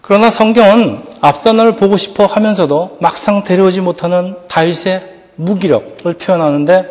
그러나 0.00 0.30
성경은 0.30 1.02
압살론을 1.20 1.76
보고 1.76 1.98
싶어 1.98 2.24
하면서도 2.24 2.96
막상 3.02 3.44
데려오지 3.44 3.82
못하는 3.82 4.34
다윗의 4.48 5.14
무기력을 5.34 6.14
표현하는데 6.14 6.86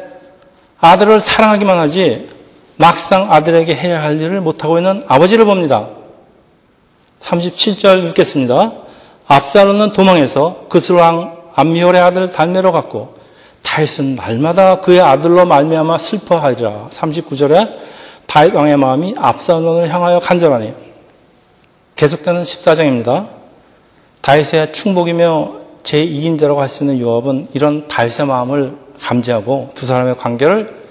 아들을 0.79 1.19
사랑하기만 1.19 1.79
하지 1.79 2.29
막상 2.75 3.31
아들에게 3.31 3.73
해야 3.75 4.03
할 4.03 4.21
일을 4.21 4.41
못하고 4.41 4.77
있는 4.77 5.05
아버지를 5.07 5.45
봅니다. 5.45 5.87
37절 7.21 8.09
읽겠습니다. 8.09 8.73
압살론은 9.25 9.93
도망해서 9.93 10.67
그스왕 10.69 11.35
암미올의 11.55 11.99
아들 11.99 12.31
달메로 12.31 12.71
갔고 12.71 13.14
다윗은 13.65 14.15
날마다 14.15 14.79
그의 14.79 15.01
아들로 15.01 15.45
말미암아 15.45 15.97
슬퍼하리라. 15.97 16.87
39절에 16.91 17.75
다윗 18.27 18.53
왕의 18.53 18.77
마음이 18.77 19.15
압살론을 19.17 19.91
향하여 19.91 20.19
간절하니 20.19 20.73
계속되는 21.95 22.43
14장입니다. 22.43 23.27
다윗의 24.21 24.73
충복이며 24.73 25.65
제2인자라고 25.83 26.57
할 26.57 26.67
수 26.67 26.83
있는 26.83 26.99
요압은 26.99 27.49
이런 27.53 27.87
다윗의 27.87 28.27
마음을 28.27 28.77
감지하고 28.99 29.71
두 29.75 29.85
사람의 29.85 30.17
관계를 30.17 30.85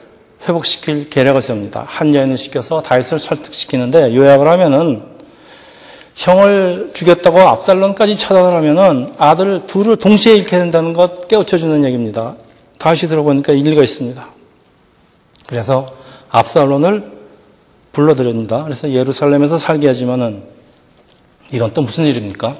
회복시킬 0.46 1.10
계략을 1.10 1.42
세웁니다. 1.42 1.84
한 1.86 2.14
여인을 2.14 2.36
시켜서 2.36 2.82
다윗을 2.82 3.18
설득시키는데 3.18 4.14
요약을 4.14 4.46
하면은 4.48 5.04
형을 6.16 6.90
죽였다고 6.94 7.40
압살론까지 7.40 8.16
찾아가면은 8.16 9.14
아들 9.18 9.66
둘을 9.66 9.96
동시에 9.96 10.34
잃게 10.34 10.58
된다는 10.58 10.92
것 10.92 11.28
깨우쳐주는 11.28 11.84
얘기입니다. 11.86 12.36
다시 12.78 13.08
들어보니까 13.08 13.52
일리가 13.52 13.82
있습니다. 13.82 14.28
그래서 15.46 15.94
압살론을 16.30 17.14
불러드립니다. 17.92 18.64
그래서 18.64 18.90
예루살렘에서 18.90 19.58
살게 19.58 19.86
하지만은 19.86 20.44
이건 21.52 21.72
또 21.72 21.82
무슨 21.82 22.04
일입니까? 22.04 22.56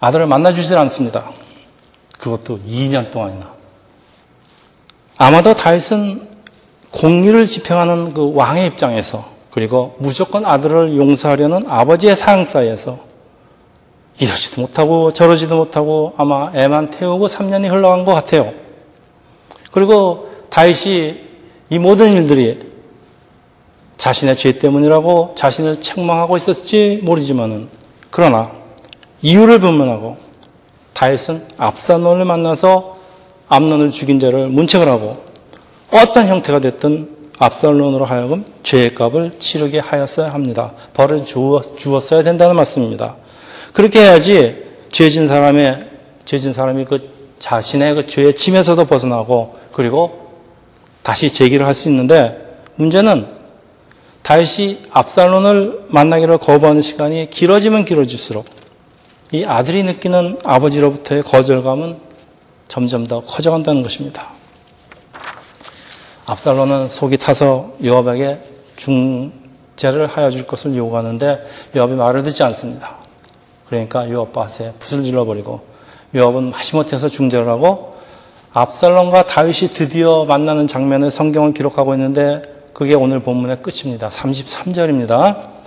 아들을 0.00 0.26
만나주질 0.26 0.76
않습니다. 0.78 1.30
그것도 2.18 2.60
2년 2.60 3.10
동안이나. 3.10 3.54
아마도 5.16 5.54
다윗은 5.54 6.28
공의를 6.90 7.46
집행하는 7.46 8.14
그 8.14 8.32
왕의 8.34 8.68
입장에서 8.68 9.30
그리고 9.50 9.96
무조건 9.98 10.46
아들을 10.46 10.96
용서하려는 10.96 11.62
아버지의 11.66 12.16
사랑 12.16 12.44
사이에서 12.44 13.00
이러지도 14.18 14.60
못하고 14.62 15.12
저러지도 15.12 15.56
못하고 15.56 16.14
아마 16.16 16.50
애만 16.54 16.90
태우고 16.90 17.28
3년이 17.28 17.70
흘러간 17.70 18.04
것 18.04 18.14
같아요. 18.14 18.52
그리고 19.72 20.28
다윗이 20.50 21.20
이 21.70 21.78
모든 21.78 22.12
일들이 22.12 22.68
자신의 23.98 24.36
죄 24.36 24.58
때문이라고 24.58 25.34
자신을 25.36 25.80
책망하고 25.80 26.36
있었을지 26.36 27.00
모르지만은 27.02 27.68
그러나 28.10 28.52
이유를 29.22 29.60
분문하고 29.60 30.16
다윗은 30.94 31.48
압살론을 31.58 32.24
만나서 32.24 32.96
암론을 33.48 33.90
죽인 33.90 34.18
자를 34.18 34.48
문책을 34.48 34.88
하고 34.88 35.18
어떤 35.92 36.28
형태가 36.28 36.60
됐든 36.60 37.16
압살론으로 37.38 38.04
하여금 38.04 38.44
죄의 38.62 38.94
값을 38.94 39.38
치르게 39.38 39.78
하였어야 39.78 40.32
합니다. 40.32 40.72
벌을 40.94 41.24
주었어야 41.24 42.22
된다는 42.22 42.56
말씀입니다. 42.56 43.16
그렇게 43.72 44.00
해야지 44.00 44.64
죄진 44.90 45.26
사람의 45.26 45.88
죄진 46.24 46.52
사람이 46.52 46.84
그 46.84 47.10
자신의 47.38 47.94
그 47.94 48.06
죄의 48.06 48.34
짐에서도 48.34 48.84
벗어나고 48.86 49.56
그리고 49.72 50.28
다시 51.02 51.32
재기를 51.32 51.66
할 51.66 51.74
수 51.74 51.88
있는데 51.88 52.62
문제는 52.76 53.38
다윗이 54.22 54.82
압살론을 54.90 55.86
만나기를 55.88 56.38
거부하는 56.38 56.82
시간이 56.82 57.30
길어지면 57.30 57.84
길어질수록 57.84 58.44
이 59.32 59.44
아들이 59.44 59.82
느끼는 59.84 60.38
아버지로부터의 60.44 61.22
거절감은 61.22 61.98
점점 62.68 63.06
더 63.06 63.20
커져간다는 63.20 63.82
것입니다. 63.82 64.32
압살론은 66.26 66.88
속이 66.88 67.16
타서 67.16 67.76
요압에게 67.82 68.40
중재를 68.76 70.06
하여 70.06 70.30
줄 70.30 70.46
것을 70.46 70.76
요구하는데 70.76 71.46
요압이 71.76 71.94
말을 71.94 72.22
듣지 72.24 72.42
않습니다. 72.42 72.98
그러니까 73.68 74.08
요압 74.10 74.32
밭에 74.32 74.72
붓을 74.78 75.04
질러버리고 75.04 75.60
요압은 76.14 76.50
마지못해서 76.50 77.08
중재를 77.08 77.48
하고 77.48 77.96
압살론과 78.52 79.26
다윗이 79.26 79.70
드디어 79.70 80.24
만나는 80.24 80.66
장면을 80.66 81.10
성경을 81.10 81.52
기록하고 81.52 81.94
있는데 81.94 82.42
그게 82.72 82.94
오늘 82.94 83.20
본문의 83.20 83.62
끝입니다. 83.62 84.08
33절입니다. 84.08 85.58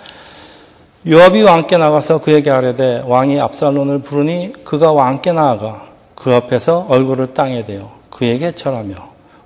요압이 1.07 1.41
왕께 1.43 1.77
나가서 1.77 2.21
그에게 2.21 2.51
아뢰되 2.51 3.03
왕이 3.05 3.39
압살론을 3.39 3.99
부르니 3.99 4.53
그가 4.63 4.91
왕께 4.91 5.31
나아가 5.31 5.87
그 6.15 6.33
앞에서 6.33 6.85
얼굴을 6.89 7.33
땅에 7.33 7.63
대어 7.63 7.91
그에게 8.09 8.53
절하며 8.53 8.95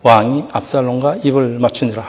왕이 0.01 0.45
압살론과 0.51 1.17
입을 1.23 1.59
맞추니라. 1.59 2.03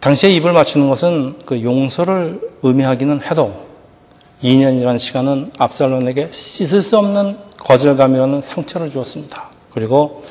당시에 0.00 0.30
입을 0.30 0.52
맞추는 0.52 0.88
것은 0.88 1.38
그 1.46 1.62
용서를 1.62 2.40
의미하기는 2.62 3.22
해도 3.22 3.71
2년이라는 4.42 4.98
시간은 4.98 5.52
압살론에게 5.58 6.28
씻을 6.32 6.82
수 6.82 6.98
없는 6.98 7.38
거절감이라는 7.58 8.40
상처를 8.40 8.90
주었습니다. 8.90 9.50
그리고 9.72 10.24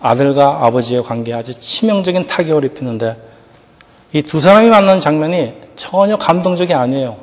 아들과 0.00 0.60
아버지의 0.64 1.02
관계에 1.02 1.34
아주 1.34 1.52
치명적인 1.58 2.26
타격을 2.26 2.64
입히는데 2.64 3.16
이 4.14 4.22
두 4.22 4.40
사람이 4.40 4.68
만난 4.68 5.00
장면이 5.00 5.54
전혀 5.76 6.16
감동적이 6.16 6.72
아니에요. 6.74 7.16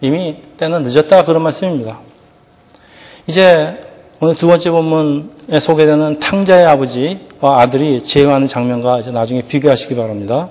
이미 0.00 0.36
때는 0.58 0.82
늦었다 0.82 1.24
그런 1.24 1.42
말씀입니다. 1.42 1.98
이제 3.26 3.80
오늘 4.20 4.34
두 4.34 4.46
번째 4.46 4.70
본문에 4.70 5.60
소개되는 5.60 6.20
탕자의 6.20 6.66
아버지와 6.66 7.60
아들이 7.60 8.02
제외하는 8.02 8.46
장면과 8.46 9.00
이제 9.00 9.10
나중에 9.10 9.42
비교하시기 9.42 9.96
바랍니다. 9.96 10.50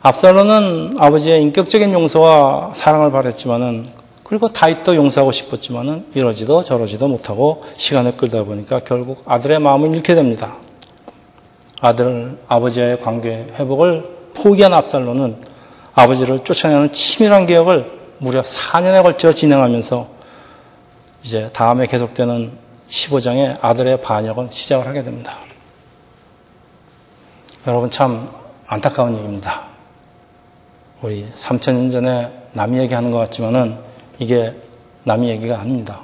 압살론은 0.00 0.96
아버지의 0.98 1.42
인격적인 1.42 1.92
용서와 1.92 2.72
사랑을 2.74 3.10
바랬지만은 3.10 3.86
그리고 4.22 4.52
다윗도 4.52 4.94
용서하고 4.94 5.32
싶었지만은 5.32 6.06
이러지도 6.14 6.62
저러지도 6.62 7.08
못하고 7.08 7.62
시간을 7.74 8.16
끌다 8.16 8.44
보니까 8.44 8.80
결국 8.80 9.22
아들의 9.26 9.58
마음을 9.58 9.94
잃게 9.94 10.14
됩니다. 10.14 10.56
아들 11.80 12.38
아버지와의 12.46 13.00
관계 13.00 13.46
회복을 13.58 14.32
포기한 14.34 14.74
압살론은 14.74 15.42
아버지를 15.94 16.40
쫓아내는 16.40 16.92
치밀한 16.92 17.46
개혁을 17.46 17.90
무려 18.18 18.42
4년에 18.42 19.02
걸쳐 19.02 19.32
진행하면서 19.32 20.06
이제 21.22 21.50
다음에 21.52 21.86
계속되는 21.86 22.52
15장의 22.88 23.58
아들의 23.60 24.00
반역은 24.02 24.50
시작을 24.50 24.86
하게 24.86 25.02
됩니다. 25.02 25.38
여러분 27.66 27.90
참 27.90 28.30
안타까운 28.66 29.16
얘기입니다. 29.16 29.67
우리 31.02 31.28
3천년 31.38 31.92
전에 31.92 32.28
남이 32.52 32.78
얘기하는 32.78 33.12
것 33.12 33.18
같지만은 33.18 33.78
이게 34.18 34.54
남이 35.04 35.28
얘기가 35.30 35.60
아닙니다. 35.60 36.00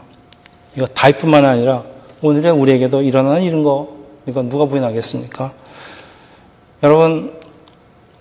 이거 0.77 0.87
다윗뿐만 0.87 1.45
아니라 1.45 1.83
오늘의 2.23 2.53
우리에게도 2.53 3.03
일어나는 3.03 3.43
이런 3.43 3.65
거 3.65 3.97
이건 4.27 4.49
누가 4.49 4.67
부인하겠습니까? 4.67 5.53
여러분 6.83 7.41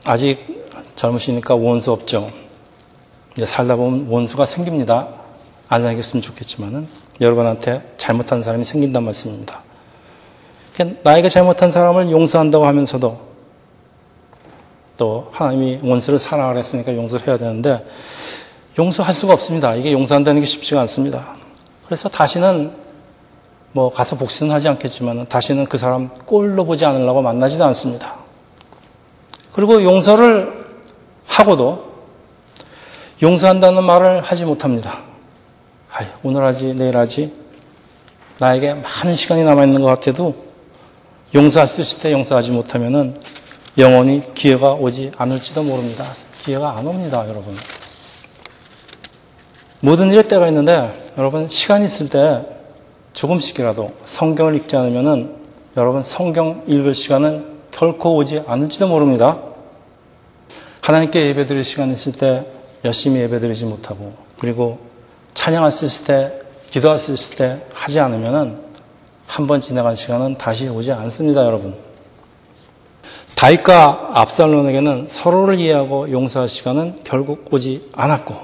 아직 0.06 0.66
젊으시니까 0.96 1.56
원수 1.56 1.92
없죠. 1.92 2.30
이제 3.36 3.46
살다 3.46 3.76
보면 3.76 4.08
원수가 4.10 4.46
생깁니다. 4.46 5.10
안 5.68 5.84
생겼으면 5.84 6.22
좋겠지만은 6.22 6.88
여러분한테 7.22 7.94
잘못한 7.98 8.42
사람이 8.42 8.64
생긴단 8.64 9.04
말씀입니다. 9.04 9.62
나에게 11.04 11.30
잘못한 11.30 11.72
사람을 11.72 12.12
용서한다고 12.12 12.66
하면서도 12.66 13.33
또 14.98 15.30
하나님이 15.32 15.80
원수를 15.84 16.20
사랑을 16.20 16.58
했으니까 16.58 16.96
용서를 16.96 17.28
해야 17.28 17.38
되는데 17.38 17.86
용서할 18.78 19.14
수가 19.14 19.34
없습니다. 19.34 19.76
이게 19.76 19.92
용서한다는 19.92 20.42
게 20.42 20.48
쉽지가 20.48 20.82
않습니다. 20.82 21.36
그래서 21.86 22.10
다시는 22.10 22.74
뭐 23.72 23.90
가서 23.90 24.18
복수는 24.18 24.54
하지 24.54 24.70
않겠지만 24.70 25.28
다시는 25.28 25.66
그 25.66 25.78
사람 25.78 26.10
꼴로 26.26 26.66
보지 26.66 26.86
않으려고 26.86 27.22
만나지도 27.22 27.64
않습니다. 27.66 28.18
그리고 29.52 29.84
용서를 29.84 30.66
하고도 31.26 31.94
용서한다는 33.22 33.84
말을 33.84 34.22
하지 34.22 34.46
못합니다. 34.46 35.00
아이, 35.92 36.08
오늘 36.24 36.44
하지, 36.44 36.74
내일 36.74 36.98
하지. 36.98 37.34
나에게 38.40 38.74
많은 38.74 39.14
시간이 39.14 39.44
남아 39.44 39.64
있는 39.66 39.82
것 39.82 39.88
같아도 39.88 40.36
용서할 41.34 41.68
수 41.68 41.82
있을 41.82 42.02
때 42.02 42.12
용서하지 42.12 42.52
못하면은 42.52 43.20
영원히 43.78 44.34
기회가 44.34 44.74
오지 44.74 45.12
않을지도 45.18 45.64
모릅니다. 45.64 46.04
기회가 46.44 46.78
안 46.78 46.86
옵니다, 46.86 47.28
여러분. 47.28 47.56
모든 49.80 50.12
일에 50.12 50.28
때가 50.28 50.48
있는데, 50.50 51.08
여러분, 51.18 51.50
시간 51.50 51.84
있을 51.84 52.10
때 52.10 52.46
조금씩이라도 53.14 53.92
성경을 54.06 54.56
읽지 54.56 54.76
않으면은 54.76 55.44
여러분 55.76 56.04
성경 56.04 56.64
읽을 56.68 56.94
시간은 56.94 57.60
결코 57.72 58.16
오지 58.16 58.44
않을지도 58.46 58.88
모릅니다. 58.88 59.40
하나님께 60.82 61.28
예배 61.28 61.46
드릴 61.46 61.64
시간 61.64 61.92
있을 61.92 62.14
때 62.14 62.46
열심히 62.86 63.22
예배 63.22 63.40
드리지 63.40 63.66
못하고, 63.66 64.14
그리고 64.40 64.80
찬양할 65.34 65.72
수 65.72 65.86
있을 65.86 66.06
때, 66.06 66.40
기도할 66.70 67.00
수 67.00 67.12
있을 67.14 67.38
때 67.38 67.66
하지 67.74 68.00
않으면은 68.00 68.62
한 69.26 69.48
번 69.48 69.62
지나간 69.62 69.96
시간은 69.96 70.38
다시 70.38 70.68
오지 70.68 70.92
않습니다, 70.92 71.44
여러분. 71.46 71.76
다윗과 73.44 74.12
압살론에게는 74.14 75.08
서로를 75.08 75.60
이해하고 75.60 76.10
용서할 76.12 76.48
시간은 76.48 77.00
결국 77.04 77.54
오지 77.54 77.90
않았고 77.94 78.36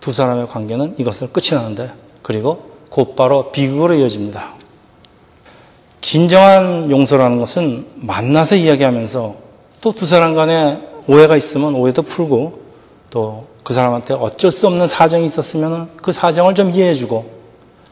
두 0.00 0.12
사람의 0.12 0.48
관계는 0.48 0.94
이것을 0.98 1.30
끝이 1.30 1.48
나는데 1.52 1.92
그리고 2.22 2.70
곧바로 2.88 3.52
비극으로 3.52 3.92
이어집니다. 3.94 4.54
진정한 6.00 6.90
용서라는 6.90 7.38
것은 7.38 7.86
만나서 7.96 8.56
이야기하면서 8.56 9.34
또 9.82 9.92
두 9.92 10.06
사람 10.06 10.34
간에 10.34 10.80
오해가 11.06 11.36
있으면 11.36 11.74
오해도 11.74 12.00
풀고 12.00 12.62
또 13.10 13.46
그 13.62 13.72
사람한테 13.72 14.14
어쩔 14.14 14.50
수 14.50 14.66
없는 14.66 14.86
사정이 14.86 15.24
있었으면 15.24 15.88
그 15.96 16.12
사정을 16.12 16.54
좀 16.54 16.70
이해해주고 16.70 17.24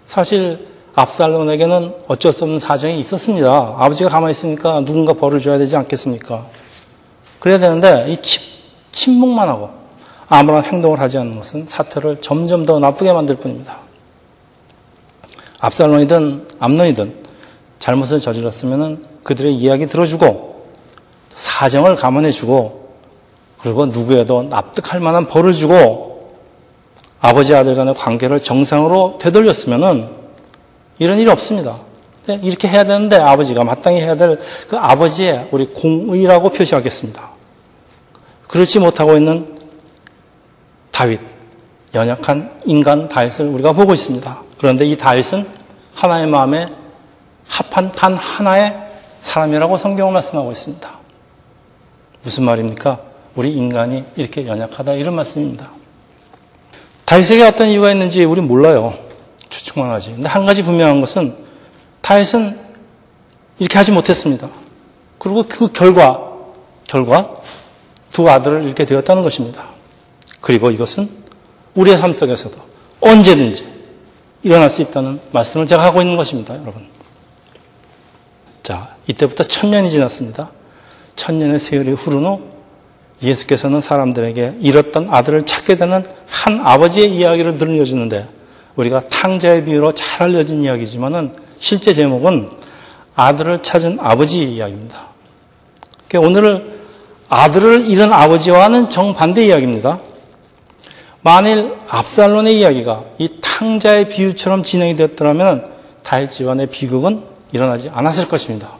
사실 0.07 0.68
압살론에게는 0.95 1.95
어쩔 2.09 2.33
수 2.33 2.45
없는 2.45 2.59
사정이 2.59 2.99
있었습니다. 2.99 3.77
아버지가 3.79 4.11
가만히 4.11 4.33
있으니까 4.33 4.85
누군가 4.85 5.15
벌을 5.15 5.39
줘야 5.39 5.59
되지 5.59 5.77
않겠습니까? 5.77 6.47
그래야 7.39 7.59
되는데 7.59 8.07
이 8.09 8.19
침, 8.93 9.15
묵만 9.15 9.49
하고 9.49 9.71
아무런 10.29 10.65
행동을 10.65 11.01
하지 11.01 11.19
않는 11.19 11.37
것은 11.37 11.67
사태를 11.67 12.21
점점 12.21 12.67
더 12.67 12.79
나쁘게 12.79 13.13
만들 13.13 13.37
뿐입니다. 13.37 13.79
압살론이든 15.61 16.49
암론이든 16.59 17.23
잘못을 17.79 18.21
저질렀으면 18.21 19.05
그들의 19.25 19.55
이야기 19.55 19.87
들어주고 19.87 20.67
사정을 21.35 21.97
감안해주고 21.97 22.83
그리고 23.61 23.87
누구에도 23.87 24.43
납득할 24.43 25.01
만한 25.01 25.27
벌을 25.29 25.55
주고 25.55 26.37
아버지 27.21 27.55
아들 27.55 27.77
간의 27.77 27.95
관계를 27.95 28.41
정상으로 28.41 29.19
되돌렸으면은 29.21 30.22
이런 31.03 31.19
일이 31.19 31.29
없습니다. 31.29 31.79
네, 32.27 32.38
이렇게 32.43 32.69
해야 32.69 32.85
되는데 32.85 33.17
아버지가 33.17 33.65
마땅히 33.65 34.01
해야 34.01 34.15
될 34.15 34.38
그 34.69 34.77
아버지의 34.77 35.49
우리 35.51 35.67
공의라고 35.67 36.51
표시하겠습니다. 36.51 37.31
그렇지 38.49 38.79
못하고 38.79 39.17
있는 39.17 39.59
다윗, 40.91 41.21
연약한 41.95 42.61
인간 42.65 43.09
다윗을 43.09 43.49
우리가 43.49 43.73
보고 43.73 43.93
있습니다. 43.93 44.43
그런데 44.59 44.87
이 44.87 44.97
다윗은 44.97 45.47
하나의 45.95 46.27
마음에 46.27 46.67
합한 47.49 47.93
단 47.93 48.15
하나의 48.15 48.73
사람이라고 49.21 49.77
성경을 49.77 50.12
말씀하고 50.12 50.53
있습니다. 50.53 50.91
무슨 52.23 52.45
말입니까? 52.45 53.01
우리 53.35 53.53
인간이 53.53 54.05
이렇게 54.17 54.47
연약하다 54.47 54.93
이런 54.93 55.15
말씀입니다. 55.17 55.71
다윗에게 57.05 57.43
어떤 57.43 57.69
이유가 57.69 57.91
있는지 57.91 58.25
우리 58.25 58.41
몰라요. 58.41 58.95
추측만 59.53 59.91
하지. 59.91 60.11
근데 60.11 60.29
한 60.29 60.45
가지 60.45 60.62
분명한 60.62 61.01
것은 61.01 61.37
다윗은 62.01 62.59
이렇게 63.59 63.79
하지 63.79 63.93
못했습니다. 63.93 64.49
그리고 65.19 65.45
그 65.49 65.71
결과, 65.73 66.33
결과 66.88 67.35
두 68.11 68.29
아들을 68.29 68.65
잃게 68.65 68.85
되었다는 68.85 69.23
것입니다. 69.23 69.69
그리고 70.41 70.71
이것은 70.71 71.09
우리의 71.75 71.99
삶 71.99 72.12
속에서도 72.12 72.59
언제든지 73.01 73.67
일어날 74.43 74.71
수 74.71 74.83
있다는 74.83 75.21
말씀을 75.31 75.67
제가 75.67 75.85
하고 75.85 76.01
있는 76.03 76.17
것입니다, 76.17 76.55
여러분. 76.61 76.87
자, 78.62 78.97
이때부터 79.07 79.45
천년이 79.45 79.91
지났습니다. 79.91 80.51
천년의 81.17 81.61
세월이 81.61 81.93
흐른 81.93 82.25
후 82.25 82.53
예수께서는 83.23 83.81
사람들에게 83.81 84.59
잃었던 84.61 85.09
아들을 85.09 85.47
찾게 85.47 85.77
되는 85.77 86.05
한 86.27 86.61
아버지의 86.65 87.15
이야기를 87.15 87.59
들려주는데 87.59 88.29
우리가 88.77 89.09
탕자의 89.09 89.65
비유로 89.65 89.93
잘 89.93 90.23
알려진 90.23 90.63
이야기지만은 90.63 91.37
실제 91.59 91.95
제목은 91.95 92.51
아들을 93.15 93.63
찾은 93.63 93.99
아버지의 94.01 94.55
이야기입니다. 94.55 95.09
그러니까 96.09 96.29
오늘을 96.29 96.83
아들을 97.29 97.87
잃은 97.87 98.13
아버지와는 98.13 98.91
정반대 98.91 99.47
이야기입니다. 99.47 100.01
만일 101.23 101.77
압살론의 101.89 102.59
이야기가 102.59 103.05
이 103.19 103.39
탕자의 103.41 104.09
비유처럼 104.09 104.65
진행이 104.65 104.97
되었더라면 104.97 105.73
다윗 106.03 106.31
집안의 106.31 106.67
비극은 106.67 107.25
일어나지 107.53 107.89
않았을 107.91 108.29
것입니다. 108.29 108.73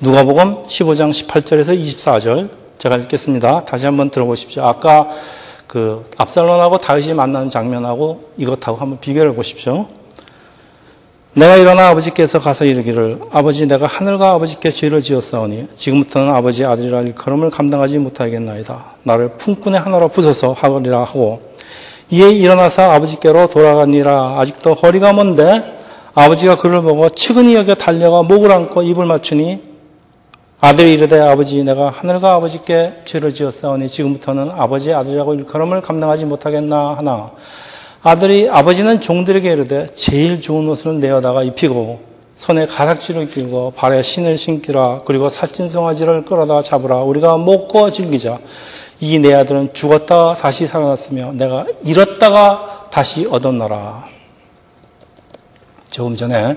누가복음 0.00 0.66
15장 0.66 1.10
18절에서 1.10 1.78
24절 1.78 2.50
제가 2.78 2.96
읽겠습니다. 2.96 3.64
다시 3.64 3.84
한번 3.84 4.10
들어보십시오. 4.10 4.64
아까 4.64 5.08
그 5.66 6.04
압살론하고 6.18 6.78
다윗이 6.78 7.14
만나는 7.14 7.48
장면하고 7.48 8.30
이것하고 8.36 8.76
한번 8.76 9.00
비교를 9.00 9.32
해 9.32 9.34
보십시오. 9.34 9.86
내가 11.36 11.56
일어나 11.56 11.88
아버지께서 11.88 12.38
가서 12.38 12.64
이르기를 12.64 13.18
아버지 13.32 13.66
내가 13.66 13.86
하늘과 13.86 14.32
아버지께 14.32 14.70
죄를 14.70 15.00
지었사오니 15.00 15.68
지금부터는 15.74 16.32
아버지 16.32 16.64
아들이라 16.64 17.00
일컬음을 17.02 17.50
감당하지 17.50 17.98
못하겠나이다. 17.98 18.84
나를 19.02 19.36
품꾼의 19.38 19.80
하나로 19.80 20.10
부숴서 20.10 20.54
하거리라 20.54 21.02
하고 21.02 21.40
이에 22.10 22.30
일어나서 22.30 22.82
아버지께로 22.92 23.48
돌아가니라 23.48 24.38
아직도 24.38 24.74
허리가 24.74 25.12
먼데 25.12 25.64
아버지가 26.14 26.58
그를 26.58 26.82
보고 26.82 27.08
측은히 27.08 27.56
여겨 27.56 27.74
달려가 27.74 28.22
목을 28.22 28.52
안고 28.52 28.82
입을 28.82 29.04
맞추니 29.04 29.73
아들이 30.64 30.94
이르되 30.94 31.20
아버지 31.20 31.62
내가 31.62 31.90
하늘과 31.90 32.36
아버지께 32.36 33.02
죄를 33.04 33.34
지었사오니 33.34 33.86
지금부터는 33.86 34.50
아버지의 34.50 34.94
아들이라고 34.94 35.34
일컬음을 35.34 35.82
감당하지 35.82 36.24
못하겠나 36.24 36.94
하나. 36.96 37.32
아들이 38.02 38.48
아버지는 38.50 39.02
종들에게 39.02 39.46
이르되 39.46 39.88
제일 39.88 40.40
좋은 40.40 40.66
옷을 40.70 41.00
내어다가 41.00 41.42
입히고 41.42 42.00
손에 42.36 42.64
가락지를 42.64 43.28
끼고 43.28 43.72
발에 43.76 44.00
신을 44.00 44.38
신기라. 44.38 45.00
그리고 45.04 45.28
살찐 45.28 45.68
송아지를 45.68 46.24
끌어다 46.24 46.62
잡으라. 46.62 47.02
우리가 47.02 47.36
먹고 47.36 47.90
즐기자. 47.90 48.38
이 49.00 49.18
내 49.18 49.34
아들은 49.34 49.74
죽었다가 49.74 50.36
다시 50.36 50.66
살아났으며 50.66 51.32
내가 51.32 51.66
잃었다가 51.82 52.84
다시 52.90 53.26
얻었노라. 53.30 54.06
조금 55.90 56.16
전에 56.16 56.56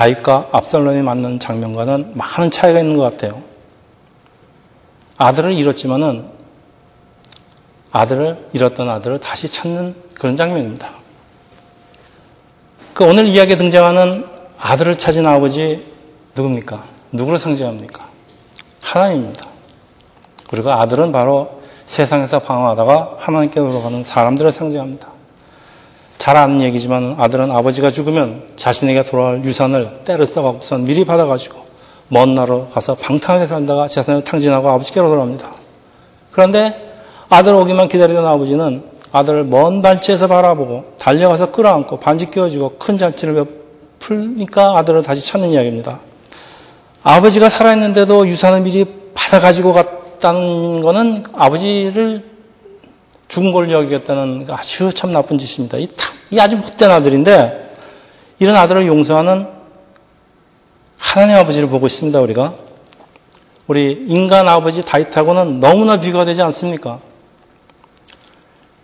다윗과 0.00 0.48
압살론이 0.52 1.02
맞는 1.02 1.40
장면과는 1.40 2.12
많은 2.14 2.50
차이가 2.50 2.80
있는 2.80 2.96
것 2.96 3.02
같아요. 3.02 3.42
아들을 5.18 5.58
잃었지만은 5.58 6.26
아들을 7.92 8.48
잃었던 8.54 8.88
아들을 8.88 9.20
다시 9.20 9.46
찾는 9.48 9.94
그런 10.14 10.38
장면입니다. 10.38 10.92
그 12.94 13.04
오늘 13.04 13.26
이야기에 13.26 13.58
등장하는 13.58 14.24
아들을 14.58 14.96
찾은 14.96 15.26
아버지 15.26 15.84
누굽니까? 16.34 16.82
누구를 17.12 17.38
상징합니까? 17.38 18.08
하나님입니다. 18.80 19.48
그리고 20.48 20.72
아들은 20.72 21.12
바로 21.12 21.60
세상에서 21.84 22.38
방황하다가 22.38 23.16
하나님께 23.18 23.60
돌아가는 23.60 24.02
사람들을 24.02 24.50
상징합니다. 24.50 25.09
잘 26.20 26.36
아는 26.36 26.60
얘기지만 26.60 27.16
아들은 27.18 27.50
아버지가 27.50 27.90
죽으면 27.90 28.42
자신에게 28.56 29.04
돌아갈 29.04 29.42
유산을 29.42 30.04
때를 30.04 30.26
써갖고선 30.26 30.84
미리 30.84 31.06
받아가지고 31.06 31.58
먼 32.08 32.34
나라로 32.34 32.68
가서 32.68 32.94
방탕하게 32.94 33.46
살다가 33.46 33.88
재산을 33.88 34.22
탕진하고 34.22 34.68
아버지께로 34.68 35.08
돌아옵니다. 35.08 35.50
그런데 36.30 36.92
아들 37.30 37.54
오기만 37.54 37.88
기다리던 37.88 38.26
아버지는 38.26 38.82
아들을 39.12 39.44
먼 39.44 39.80
발치에서 39.80 40.26
바라보고 40.26 40.92
달려가서 40.98 41.52
끌어안고 41.52 42.00
반지 42.00 42.26
끼워주고 42.26 42.76
큰 42.76 42.98
잔치를 42.98 43.42
풀니까 43.98 44.76
아들을 44.76 45.02
다시 45.02 45.26
찾는 45.26 45.48
이야기입니다. 45.48 46.00
아버지가 47.02 47.48
살아있는데도 47.48 48.28
유산을 48.28 48.60
미리 48.60 48.84
받아가지고 49.14 49.72
갔다는 49.72 50.82
것은 50.82 51.24
아버지를 51.32 52.29
죽은 53.30 53.52
걸 53.52 53.72
여기겠다는 53.72 54.46
아주 54.50 54.92
참 54.92 55.12
나쁜 55.12 55.38
짓입니다. 55.38 55.78
이, 55.78 55.88
이 56.30 56.38
아주 56.40 56.56
못된 56.56 56.90
아들인데 56.90 57.70
이런 58.40 58.56
아들을 58.56 58.86
용서하는 58.86 59.48
하나님 60.98 61.36
아버지를 61.36 61.68
보고 61.68 61.86
있습니다. 61.86 62.20
우리가 62.20 62.54
우리 63.68 64.04
인간 64.08 64.48
아버지 64.48 64.84
다윗하고는 64.84 65.60
너무나 65.60 66.00
비교가 66.00 66.24
되지 66.24 66.42
않습니까? 66.42 66.98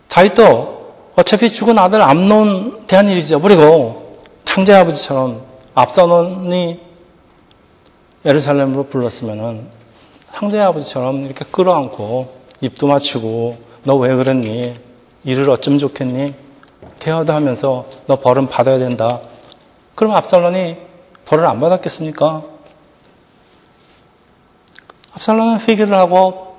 다윗도 0.09 0.94
어차피 1.16 1.50
죽은 1.50 1.78
아들 1.78 2.00
암론 2.00 2.87
대한 2.87 3.09
일이 3.09 3.18
잊어버리고 3.18 4.18
탕제 4.44 4.72
아버지처럼 4.72 5.42
압사론이 5.74 6.80
예루살렘으로 8.24 8.85
불렀으면은 8.85 9.68
탕제 10.35 10.61
아버지처럼 10.61 11.24
이렇게 11.24 11.44
끌어안고 11.50 12.35
입도 12.61 12.87
맞추고 12.87 13.65
너 13.87 13.94
왜 13.99 14.14
그랬니? 14.16 14.75
일을 15.25 15.49
어쩌면 15.49 15.79
좋겠니? 15.79 16.35
대화도 16.99 17.33
하면서 17.33 17.87
너 18.09 18.16
벌은 18.18 18.49
받아야 18.49 18.79
된다. 18.79 19.20
그럼 19.94 20.14
압살론이 20.14 20.77
벌을 21.25 21.46
안 21.46 21.61
받았겠습니까? 21.61 22.42
압살론은 25.14 25.61
회개를 25.61 25.94
하고 25.94 26.57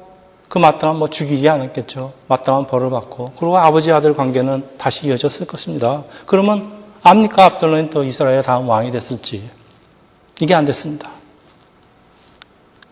그 0.48 0.58
마땅한 0.58 0.96
뭐 0.98 1.10
죽이지 1.10 1.48
않았겠죠. 1.50 2.14
마땅한 2.30 2.68
벌을 2.68 2.90
받고 2.90 3.34
그리고 3.38 3.58
아버지 3.58 3.92
아들 3.92 4.16
관계는 4.16 4.78
다시 4.78 5.08
이어졌을 5.08 5.46
것입니다. 5.48 6.04
그러면 6.26 6.78
압니까 7.04 7.44
압살론이 7.46 7.90
또 7.90 8.04
이스라엘의 8.04 8.44
다음 8.44 8.70
왕이 8.70 8.92
됐을지 8.92 9.50
이게 10.40 10.56
안 10.56 10.64
됐습니다. 10.64 11.10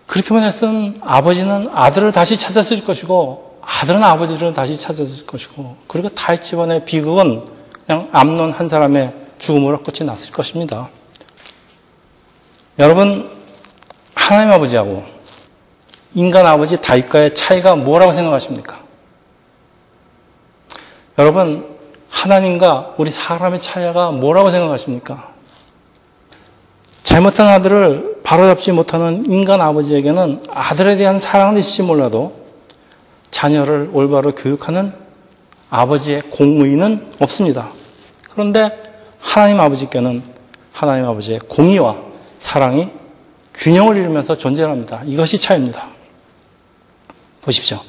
그렇게만 0.08 0.44
했으면 0.44 1.00
아버지는 1.04 1.70
아들을 1.74 2.12
다시 2.12 2.38
찾았을 2.38 2.84
것이고 2.84 3.45
아들은 3.86 4.04
아버지를 4.04 4.54
다시 4.54 4.76
찾았을 4.78 5.28
것이고 5.28 5.78
그리고 5.88 6.10
다윗 6.10 6.42
집안의 6.42 6.86
비극은 6.86 7.46
그냥 7.86 8.10
암론 8.12 8.52
한 8.52 8.68
사람의 8.68 9.14
죽음으로 9.38 9.84
끝이 9.84 10.06
났을 10.08 10.32
것입니다. 10.32 10.90
여러분 12.80 13.30
하나님 14.16 14.52
아버지하고 14.52 15.04
인간 16.16 16.48
아버지 16.48 16.78
다윗과의 16.82 17.36
차이가 17.36 17.76
뭐라고 17.76 18.12
생각하십니까? 18.12 18.80
여러분 21.20 21.76
하나님과 22.10 22.96
우리 22.98 23.12
사람의 23.12 23.62
차이가 23.62 24.10
뭐라고 24.10 24.50
생각하십니까? 24.50 25.30
잘못한 27.04 27.48
아들을 27.48 28.22
바로잡지 28.24 28.72
못하는 28.72 29.30
인간 29.30 29.62
아버지에게는 29.62 30.46
아들에 30.50 30.98
대한 30.98 31.20
사랑은 31.20 31.58
있을지 31.60 31.84
몰라도 31.84 32.45
자녀를 33.36 33.90
올바로 33.92 34.34
교육하는 34.34 34.94
아버지의 35.70 36.22
공의는 36.30 37.12
없습니다. 37.20 37.72
그런데 38.32 38.72
하나님 39.20 39.60
아버지께는 39.60 40.24
하나님 40.72 41.06
아버지의 41.06 41.40
공의와 41.50 41.98
사랑이 42.40 42.88
균형을 43.54 43.98
이루면서 43.98 44.38
존재합니다. 44.38 45.02
이것이 45.06 45.38
차이입니다. 45.38 45.90
보십시오. 47.42 47.80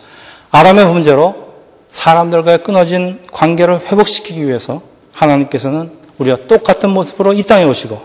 아담의 0.51 0.89
문제로 0.89 1.55
사람들과의 1.91 2.65
끊어진 2.65 3.23
관계를 3.31 3.87
회복시키기 3.87 4.45
위해서 4.45 4.83
하나님께서는 5.13 5.93
우리가 6.19 6.49
똑같은 6.49 6.91
모습으로 6.91 7.35
이 7.35 7.45
땅에 7.45 7.65
오시고 7.65 8.01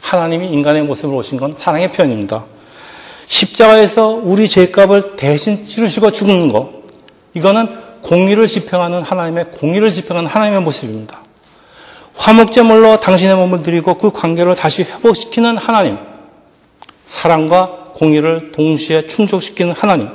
하나님이 0.00 0.52
인간의 0.52 0.84
모습으로 0.84 1.18
오신 1.18 1.40
건 1.40 1.54
사랑의 1.56 1.90
표현입니다. 1.90 2.44
십자가에서 3.30 4.08
우리 4.08 4.48
죄값을 4.48 5.14
대신 5.16 5.64
치르시고 5.64 6.10
죽는 6.10 6.48
것 6.48 6.82
이거는 7.32 8.00
공의를 8.02 8.48
집행하는 8.48 9.02
하나님의 9.02 9.52
공의를 9.52 9.90
집행하는 9.90 10.28
하나님의 10.28 10.62
모습입니다. 10.62 11.20
화목제물로 12.16 12.96
당신의 12.96 13.36
몸을 13.36 13.62
드리고 13.62 13.98
그 13.98 14.10
관계를 14.10 14.56
다시 14.56 14.82
회복시키는 14.82 15.56
하나님 15.58 15.98
사랑과 17.02 17.92
공의를 17.94 18.50
동시에 18.50 19.06
충족시키는 19.06 19.74
하나님에 19.74 20.10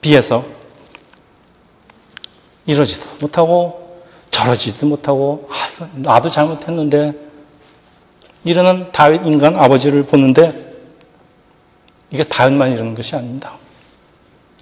비해서 0.00 0.44
이러지도 2.64 3.06
못하고 3.20 4.00
저러지도 4.30 4.86
못하고 4.86 5.48
아 5.50 5.68
이거 5.74 5.88
나도 5.96 6.30
잘못했는데 6.30 7.12
이러는 8.44 8.90
다윗 8.92 9.20
인간 9.26 9.56
아버지를 9.56 10.06
보는데 10.06 10.65
이게 12.10 12.24
다윗만 12.24 12.72
이러는 12.72 12.94
것이 12.94 13.14
아닙니다. 13.16 13.54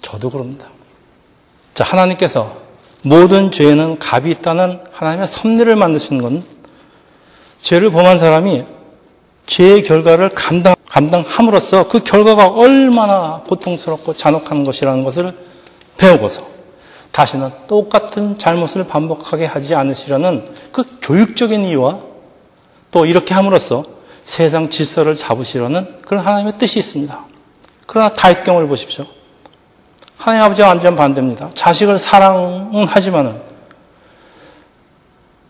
저도 0.01 0.29
그럽니다. 0.29 0.67
자 1.73 1.83
하나님께서 1.83 2.57
모든 3.01 3.51
죄에는 3.51 3.97
값이 3.99 4.29
있다는 4.31 4.79
하나님의 4.91 5.27
섭리를 5.27 5.75
만드시는 5.75 6.21
건 6.21 6.43
죄를 7.59 7.91
범한 7.91 8.17
사람이 8.17 8.63
죄의 9.45 9.83
결과를 9.83 10.29
감당, 10.29 10.75
감당함으로써 10.89 11.87
그 11.87 11.99
결과가 11.99 12.47
얼마나 12.47 13.43
고통스럽고 13.47 14.13
잔혹한 14.13 14.63
것이라는 14.63 15.03
것을 15.03 15.29
배우고서 15.97 16.47
다시는 17.11 17.51
똑같은 17.67 18.37
잘못을 18.37 18.87
반복하게 18.87 19.45
하지 19.45 19.75
않으시려는 19.75 20.53
그 20.71 20.83
교육적인 21.01 21.63
이유와 21.63 21.99
또 22.91 23.05
이렇게 23.05 23.33
함으로써 23.33 23.83
세상 24.23 24.69
질서를 24.69 25.15
잡으시려는 25.15 26.01
그런 26.05 26.25
하나님의 26.25 26.57
뜻이 26.57 26.79
있습니다. 26.79 27.25
그러나 27.85 28.09
다윗 28.09 28.43
경우를 28.43 28.67
보십시오. 28.67 29.05
하나님 30.17 30.43
아버지와 30.45 30.69
완전 30.69 30.95
반대입니다. 30.95 31.51
자식을 31.53 31.99
사랑은 31.99 32.85
하지만은 32.85 33.41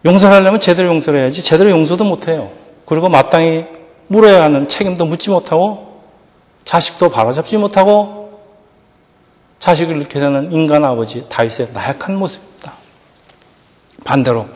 용서를 0.06 0.36
하려면 0.36 0.60
제대로 0.60 0.90
용서를 0.90 1.22
해야지 1.22 1.42
제대로 1.42 1.70
용서도 1.70 2.04
못해요. 2.04 2.52
그리고 2.86 3.10
마땅히 3.10 3.66
물어야 4.08 4.44
하는 4.44 4.68
책임도 4.68 5.06
묻지 5.06 5.30
못하고 5.30 6.04
자식도 6.64 7.10
바로잡지 7.10 7.58
못하고 7.58 8.42
자식을 9.60 9.98
잃게 9.98 10.20
되는 10.20 10.52
인간 10.52 10.84
아버지 10.84 11.28
다윗의 11.30 11.72
나약한 11.74 12.16
모습입니다. 12.16 12.74
반대로 14.04 14.48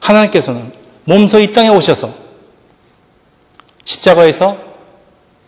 하나님께서는 0.00 0.72
몸소 1.04 1.40
이 1.40 1.52
땅에 1.52 1.68
오셔서 1.70 2.12
십자가에서 3.84 4.56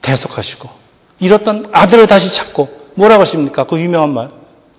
대속하시고 0.02 0.85
잃었던 1.18 1.70
아들을 1.72 2.06
다시 2.06 2.34
찾고 2.34 2.68
뭐라고 2.94 3.22
하십니까? 3.22 3.64
그 3.64 3.80
유명한 3.80 4.12
말. 4.12 4.30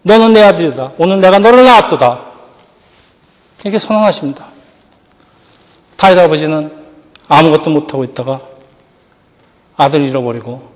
너는 0.03 0.33
내 0.33 0.41
아들이다. 0.41 0.93
오늘 0.97 1.19
내가 1.19 1.39
너를 1.39 1.63
낳았도다. 1.63 2.25
이렇게 3.63 3.79
선언하십니다. 3.79 4.47
다윗 5.97 6.17
아버지는 6.17 6.71
아무것도 7.27 7.69
못하고 7.69 8.03
있다가 8.03 8.41
아들 9.75 10.01
잃어버리고 10.01 10.71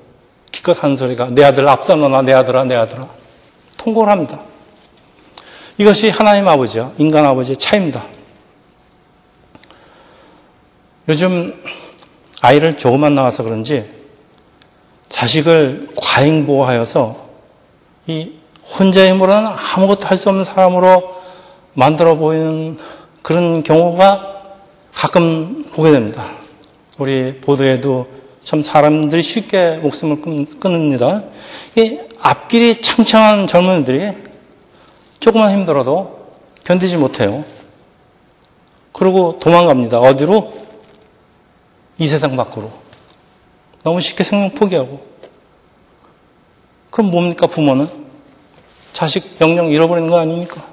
기껏 0.52 0.84
한 0.84 0.98
소리가 0.98 1.28
내 1.30 1.44
아들 1.44 1.68
앞서너나 1.68 2.24
내 2.24 2.34
아들아 2.34 2.66
내 2.66 2.76
아들아 2.76 3.08
통곡을 3.78 4.10
합니다. 4.10 4.42
이것이 5.78 6.10
하나님 6.10 6.48
아버지와 6.48 6.92
인간 6.98 7.26
아버지의 7.26 7.58
차이입니다. 7.58 8.06
요즘 11.10 11.64
아이를 12.42 12.78
조금만 12.78 13.16
나와서 13.16 13.44
그런지 13.44 14.01
자식을 15.12 15.90
과잉보호하여서 16.02 17.30
이 18.08 18.32
혼자의 18.80 19.10
힘으로는 19.12 19.46
아무것도 19.46 20.08
할 20.08 20.18
수 20.18 20.30
없는 20.30 20.46
사람으로 20.46 21.16
만들어 21.74 22.16
보이는 22.16 22.78
그런 23.22 23.64
경우가 23.64 24.28
가끔 24.94 25.66
보게 25.74 25.92
됩니다. 25.92 26.38
우리 26.98 27.40
보도에도 27.42 28.08
참 28.42 28.62
사람들이 28.62 29.22
쉽게 29.22 29.78
목숨을 29.82 30.22
끊습니다. 30.60 31.24
이 31.76 32.00
앞길이 32.20 32.82
창창한 32.82 33.48
젊은이들이 33.48 34.14
조금만 35.20 35.52
힘들어도 35.56 36.26
견디지 36.64 36.98
못해요. 36.98 37.44
그리고 38.94 39.38
도망갑니다. 39.40 40.00
어디로? 40.00 40.54
이 42.00 42.08
세상 42.08 42.36
밖으로. 42.36 42.81
너무 43.84 44.02
쉽게 44.02 44.24
생명 44.24 44.52
포기하고. 44.52 45.06
그럼 46.90 47.12
뭡니까, 47.12 47.48
부모는? 47.48 47.90
자식 48.94 49.40
영영 49.40 49.70
잃어버리는 49.70 50.10
거 50.10 50.20
아닙니까? 50.20 50.66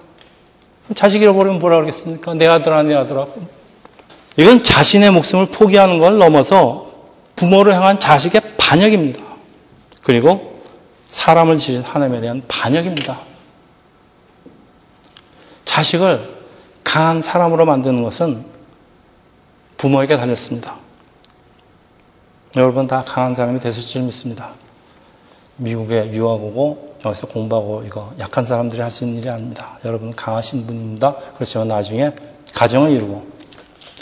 자식 0.95 1.23
잃어버리면 1.23 1.59
뭐라 1.59 1.77
그러겠습니까? 1.77 2.35
내 2.35 2.47
아들아, 2.47 2.83
내 2.83 2.95
아들아. 2.95 3.27
이건 4.37 4.63
자신의 4.63 5.11
목숨을 5.13 5.47
포기하는 5.47 5.99
걸 5.99 6.19
넘어서 6.19 6.89
부모를 7.37 7.75
향한 7.75 8.01
자식의 8.01 8.57
반역입니다. 8.57 9.23
그리고 10.03 10.63
사람을 11.09 11.59
지은 11.59 11.83
하나님에 11.83 12.21
대한 12.21 12.43
반역입니다. 12.49 13.21
자식을 15.65 16.39
강한 16.85 17.21
사람으로 17.21 17.67
만드는 17.67 18.03
것은 18.03 18.47
부모에게 19.77 20.17
달렸습니다. 20.17 20.77
여러분 22.57 22.87
다 22.87 23.05
강한 23.07 23.35
사람이 23.35 23.61
되실 23.61 23.83
줄 23.83 24.03
믿습니다. 24.03 24.53
미국에 25.57 26.11
유학 26.13 26.43
오고 26.43 26.97
여기서 27.05 27.27
공부하고 27.29 27.83
이거 27.85 28.13
약한 28.19 28.45
사람들이 28.45 28.81
할 28.81 28.91
수 28.91 29.05
있는 29.05 29.21
일이 29.21 29.29
아닙니다. 29.29 29.79
여러분 29.85 30.15
강하신 30.15 30.67
분입니다. 30.67 31.15
그렇지만 31.35 31.69
나중에 31.69 32.13
가정을 32.55 32.91
이루고 32.93 33.27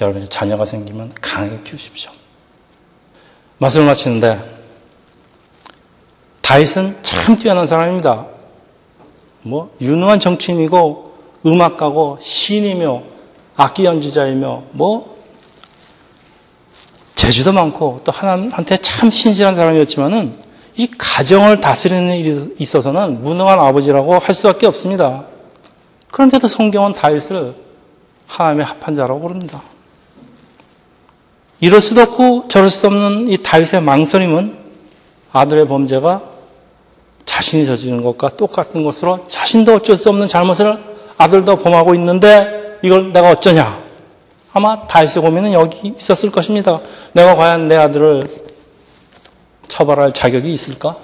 여러분의 0.00 0.28
자녀가 0.28 0.64
생기면 0.64 1.12
강하게 1.20 1.60
키우십시오. 1.64 2.10
말씀을 3.58 3.86
마치는데 3.86 4.56
다윗은 6.42 6.98
참 7.02 7.38
뛰어난 7.38 7.66
사람입니다. 7.66 8.26
뭐 9.42 9.74
유능한 9.80 10.20
정치인이고 10.20 11.14
음악가고 11.44 12.18
시인이며 12.20 13.02
악기 13.56 13.84
연주자이며 13.84 14.64
뭐 14.72 15.15
재주도 17.26 17.52
많고 17.52 18.02
또 18.04 18.12
하나님한테 18.12 18.76
참 18.76 19.10
신실한 19.10 19.56
사람이었지만은 19.56 20.36
이 20.76 20.86
가정을 20.96 21.60
다스리는 21.60 22.14
일에 22.14 22.46
있어서는 22.58 23.20
무능한 23.20 23.58
아버지라고 23.58 24.20
할 24.20 24.32
수밖에 24.32 24.68
없습니다. 24.68 25.24
그런데도 26.12 26.46
성경은 26.46 26.94
다윗을 26.94 27.54
하나님의 28.28 28.64
합한 28.66 28.94
자라고 28.94 29.20
부릅니다. 29.20 29.62
이럴 31.58 31.80
수도 31.80 32.02
없고 32.02 32.46
저럴 32.46 32.70
수도 32.70 32.88
없는 32.88 33.28
이 33.28 33.38
다윗의 33.38 33.82
망설임은 33.82 34.58
아들의 35.32 35.66
범죄가 35.66 36.22
자신이 37.24 37.66
저지른 37.66 38.04
것과 38.04 38.28
똑같은 38.36 38.84
것으로 38.84 39.26
자신도 39.26 39.74
어쩔 39.74 39.96
수 39.96 40.10
없는 40.10 40.28
잘못을 40.28 40.78
아들도 41.18 41.56
범하고 41.56 41.96
있는데 41.96 42.78
이걸 42.84 43.12
내가 43.12 43.30
어쩌냐. 43.30 43.85
아마 44.56 44.86
다윗의 44.86 45.22
고민은 45.22 45.52
여기 45.52 45.92
있었을 45.98 46.30
것입니다. 46.30 46.80
내가 47.12 47.36
과연 47.36 47.68
내 47.68 47.76
아들을 47.76 48.22
처벌할 49.68 50.14
자격이 50.14 50.50
있을까? 50.50 50.96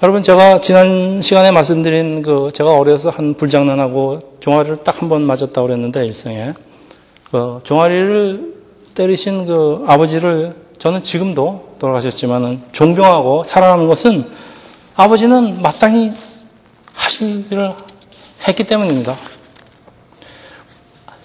여러분 0.00 0.22
제가 0.22 0.60
지난 0.60 1.20
시간에 1.22 1.50
말씀드린 1.50 2.22
그 2.22 2.50
제가 2.54 2.78
어려서 2.78 3.10
한 3.10 3.34
불장난하고 3.34 4.38
종아리를 4.38 4.84
딱 4.84 5.02
한 5.02 5.08
번 5.08 5.22
맞았다고 5.22 5.66
그랬는데 5.66 6.06
일생에 6.06 6.52
그 7.32 7.58
종아리를 7.64 8.54
때리신 8.94 9.46
그 9.46 9.84
아버지를 9.88 10.54
저는 10.78 11.02
지금도 11.02 11.74
돌아가셨지만은 11.80 12.62
존경하고 12.70 13.42
사랑하는 13.42 13.88
것은 13.88 14.30
아버지는 14.94 15.60
마땅히 15.60 16.12
하실 16.92 17.44
일을 17.50 17.74
했기 18.46 18.62
때문입니다. 18.62 19.16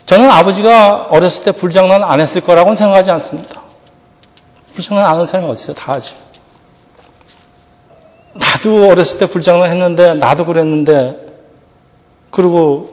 저는 0.10 0.28
아버지가 0.28 1.10
어렸을 1.12 1.46
때 1.46 1.52
불장난 1.52 2.04
안 2.04 2.20
했을 2.20 2.42
거라고는 2.42 2.76
생각하지 2.76 3.12
않습니다. 3.12 3.62
불장난 4.74 5.06
안 5.06 5.12
하는 5.12 5.28
사람이 5.28 5.48
어딨어요? 5.52 5.76
다 5.76 5.94
하지. 5.94 6.16
나도 8.34 8.90
어렸을 8.90 9.20
때 9.20 9.28
불장난 9.28 9.70
했는데, 9.70 10.16
나도 10.16 10.46
그랬는데, 10.46 11.28
그리고 12.32 12.92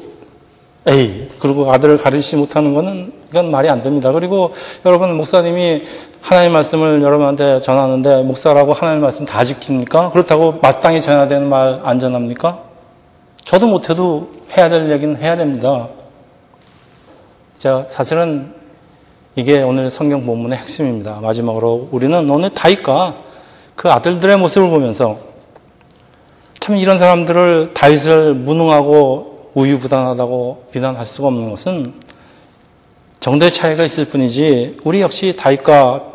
에이, 0.86 1.30
그리고 1.38 1.72
아들을 1.72 1.96
가르치지 1.96 2.36
못하는 2.36 2.74
것은 2.74 3.12
이건 3.30 3.50
말이 3.50 3.70
안 3.70 3.80
됩니다. 3.80 4.12
그리고 4.12 4.52
여러분 4.84 5.14
목사님이 5.16 5.80
하나님 6.20 6.52
말씀을 6.52 7.02
여러분한테 7.02 7.60
전하는데 7.60 8.22
목사라고 8.22 8.74
하나님 8.74 9.00
말씀 9.00 9.24
다 9.24 9.40
지킵니까? 9.42 10.12
그렇다고 10.12 10.58
마땅히 10.62 11.00
전해야 11.00 11.28
되는 11.28 11.48
말 11.48 11.80
안 11.82 11.98
전합니까? 11.98 12.58
저도 13.44 13.66
못해도 13.66 14.28
해야 14.56 14.68
될 14.68 14.90
얘기는 14.90 15.16
해야 15.16 15.36
됩니다. 15.36 15.88
자, 17.58 17.86
사실은 17.88 18.52
이게 19.34 19.62
오늘 19.62 19.90
성경 19.90 20.26
본문의 20.26 20.58
핵심입니다. 20.58 21.20
마지막으로 21.20 21.88
우리는 21.90 22.28
오늘 22.28 22.50
다윗과 22.50 23.16
그 23.74 23.90
아들들의 23.90 24.36
모습을 24.36 24.68
보면서 24.68 25.18
참 26.60 26.76
이런 26.76 26.98
사람들을 26.98 27.72
다윗을 27.72 28.34
무능하고 28.34 29.52
우유부단하다고 29.54 30.66
비난할 30.70 31.06
수가 31.06 31.28
없는 31.28 31.48
것은 31.48 31.94
정도의 33.20 33.52
차이가 33.52 33.84
있을 33.84 34.04
뿐이지 34.04 34.80
우리 34.84 35.00
역시 35.00 35.34
다윗과 35.38 36.12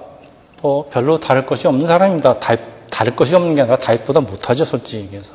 뭐 0.62 0.90
별로 0.92 1.20
다를 1.20 1.48
것이 1.48 1.68
없는 1.68 1.88
사람입니다. 1.88 2.40
다윗, 2.40 2.60
다를 2.92 3.16
것이 3.16 3.34
없는 3.34 3.56
게 3.56 3.62
아니라 3.62 3.78
다윗보다 3.78 4.20
못하죠, 4.20 4.64
솔직히 4.64 5.06
얘기해서. 5.06 5.34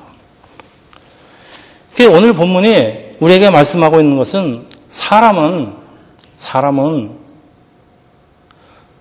오늘 2.13 2.33
본문이 2.33 3.17
우리에게 3.19 3.51
말씀하고 3.51 3.99
있는 3.99 4.17
것은 4.17 4.67
사람은 4.91 5.86
사람은 6.51 7.27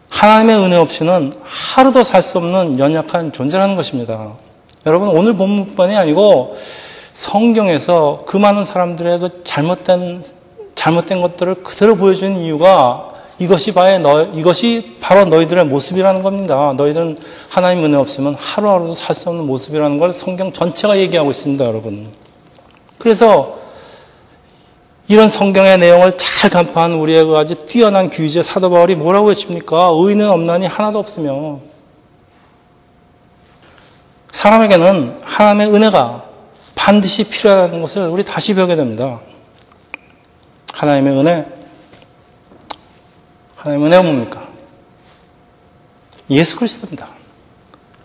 하나님의 0.10 0.58
은혜 0.58 0.76
없이는 0.78 1.34
하루도 1.44 2.04
살 2.04 2.24
수 2.24 2.38
없는 2.40 2.80
연약한 2.80 3.32
존재라는 3.34 3.76
것입니다. 3.76 4.34
여러분 4.86 5.10
오늘 5.10 5.34
본문뿐이 5.36 5.96
아니고 5.96 6.58
성경에서 7.14 8.24
그 8.26 8.38
많은 8.38 8.66
사람들의 8.66 9.20
그 9.20 9.44
잘못된 9.44 10.24
잘못된 10.76 11.20
것들을 11.20 11.64
그대로 11.64 11.96
보여주는 11.96 12.38
이유가 12.40 13.12
이것이 13.38 13.74
바에 13.74 14.00
너 14.00 14.24
이것이 14.24 14.98
바로 15.02 15.26
너희들의 15.26 15.66
모습이라는 15.66 16.24
겁니다. 16.24 16.74
너희들은 16.78 17.18
하나님 17.50 17.84
은혜 17.86 17.98
없으면 17.98 18.36
하루하루도 18.36 18.94
살 18.94 19.16
수 19.16 19.30
없는 19.30 19.46
모습이라는 19.46 19.98
걸 19.98 20.14
성경 20.14 20.52
전체가 20.52 20.98
얘기하고 20.98 21.32
있습니다, 21.32 21.64
여러분. 21.66 22.08
그래서 22.98 23.65
이런 25.08 25.30
성경의 25.30 25.78
내용을 25.78 26.18
잘 26.18 26.50
간파한 26.50 26.94
우리의 26.94 27.26
그 27.26 27.38
아주 27.38 27.56
뛰어난 27.68 28.10
귀재 28.10 28.42
사도 28.42 28.70
바울이 28.70 28.96
뭐라고 28.96 29.30
했습니까? 29.32 29.92
의는 29.94 30.30
없나니 30.30 30.66
하나도 30.66 30.98
없으며 30.98 31.60
사람에게는 34.32 35.20
하나님의 35.24 35.74
은혜가 35.74 36.26
반드시 36.74 37.30
필요하다는 37.30 37.82
것을 37.82 38.08
우리 38.08 38.24
다시 38.24 38.54
배우게 38.54 38.76
됩니다. 38.76 39.22
하나님의 40.74 41.18
은혜, 41.18 41.46
하나님의 43.56 43.88
은혜가 43.88 44.04
뭡니까? 44.04 44.50
예수 46.30 46.58
그리스도입니다. 46.58 47.10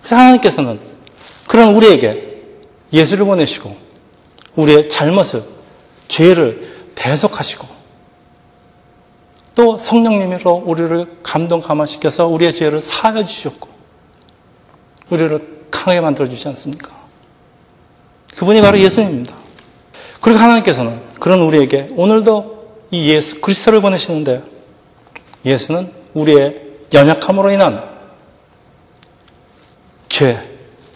하나님께서는 0.02 0.78
그런 1.48 1.74
우리에게 1.74 2.42
예수를 2.92 3.24
보내시고 3.24 3.74
우리의 4.54 4.88
잘못을, 4.88 5.44
죄를 6.08 6.80
대속하시고 7.00 7.66
또 9.54 9.78
성령님으로 9.78 10.62
우리를 10.66 11.18
감동 11.22 11.60
감화시켜서 11.60 12.26
우리의 12.26 12.52
죄를 12.52 12.80
사하여 12.80 13.24
주셨고 13.24 13.68
우리를 15.08 15.66
강하게 15.70 16.00
만들어 16.00 16.28
주지 16.28 16.46
않습니까? 16.48 16.90
그분이 18.36 18.60
바로 18.60 18.78
예수님입니다. 18.78 19.34
그리고 20.20 20.38
하나님께서는 20.38 21.00
그런 21.18 21.40
우리에게 21.40 21.88
오늘도 21.96 22.84
이 22.90 23.08
예수 23.08 23.40
그리스도를 23.40 23.80
보내시는데 23.80 24.44
예수는 25.44 25.92
우리의 26.14 26.68
연약함으로 26.92 27.50
인한 27.50 27.88
죄, 30.08 30.38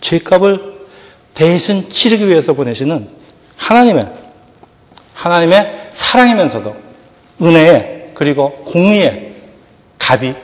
죄값을 0.01 0.87
대신 1.33 1.89
치르기 1.89 2.29
위해서 2.29 2.53
보내시는 2.53 3.09
하나님의 3.57 4.24
하나님의 5.25 5.89
사랑이면서도 5.93 6.77
은혜의 7.41 8.11
그리고 8.15 8.51
공의의 8.67 9.37
갑이 9.99 10.35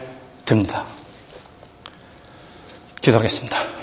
됩니다. 0.46 0.86
기도하겠습니다. 3.02 3.79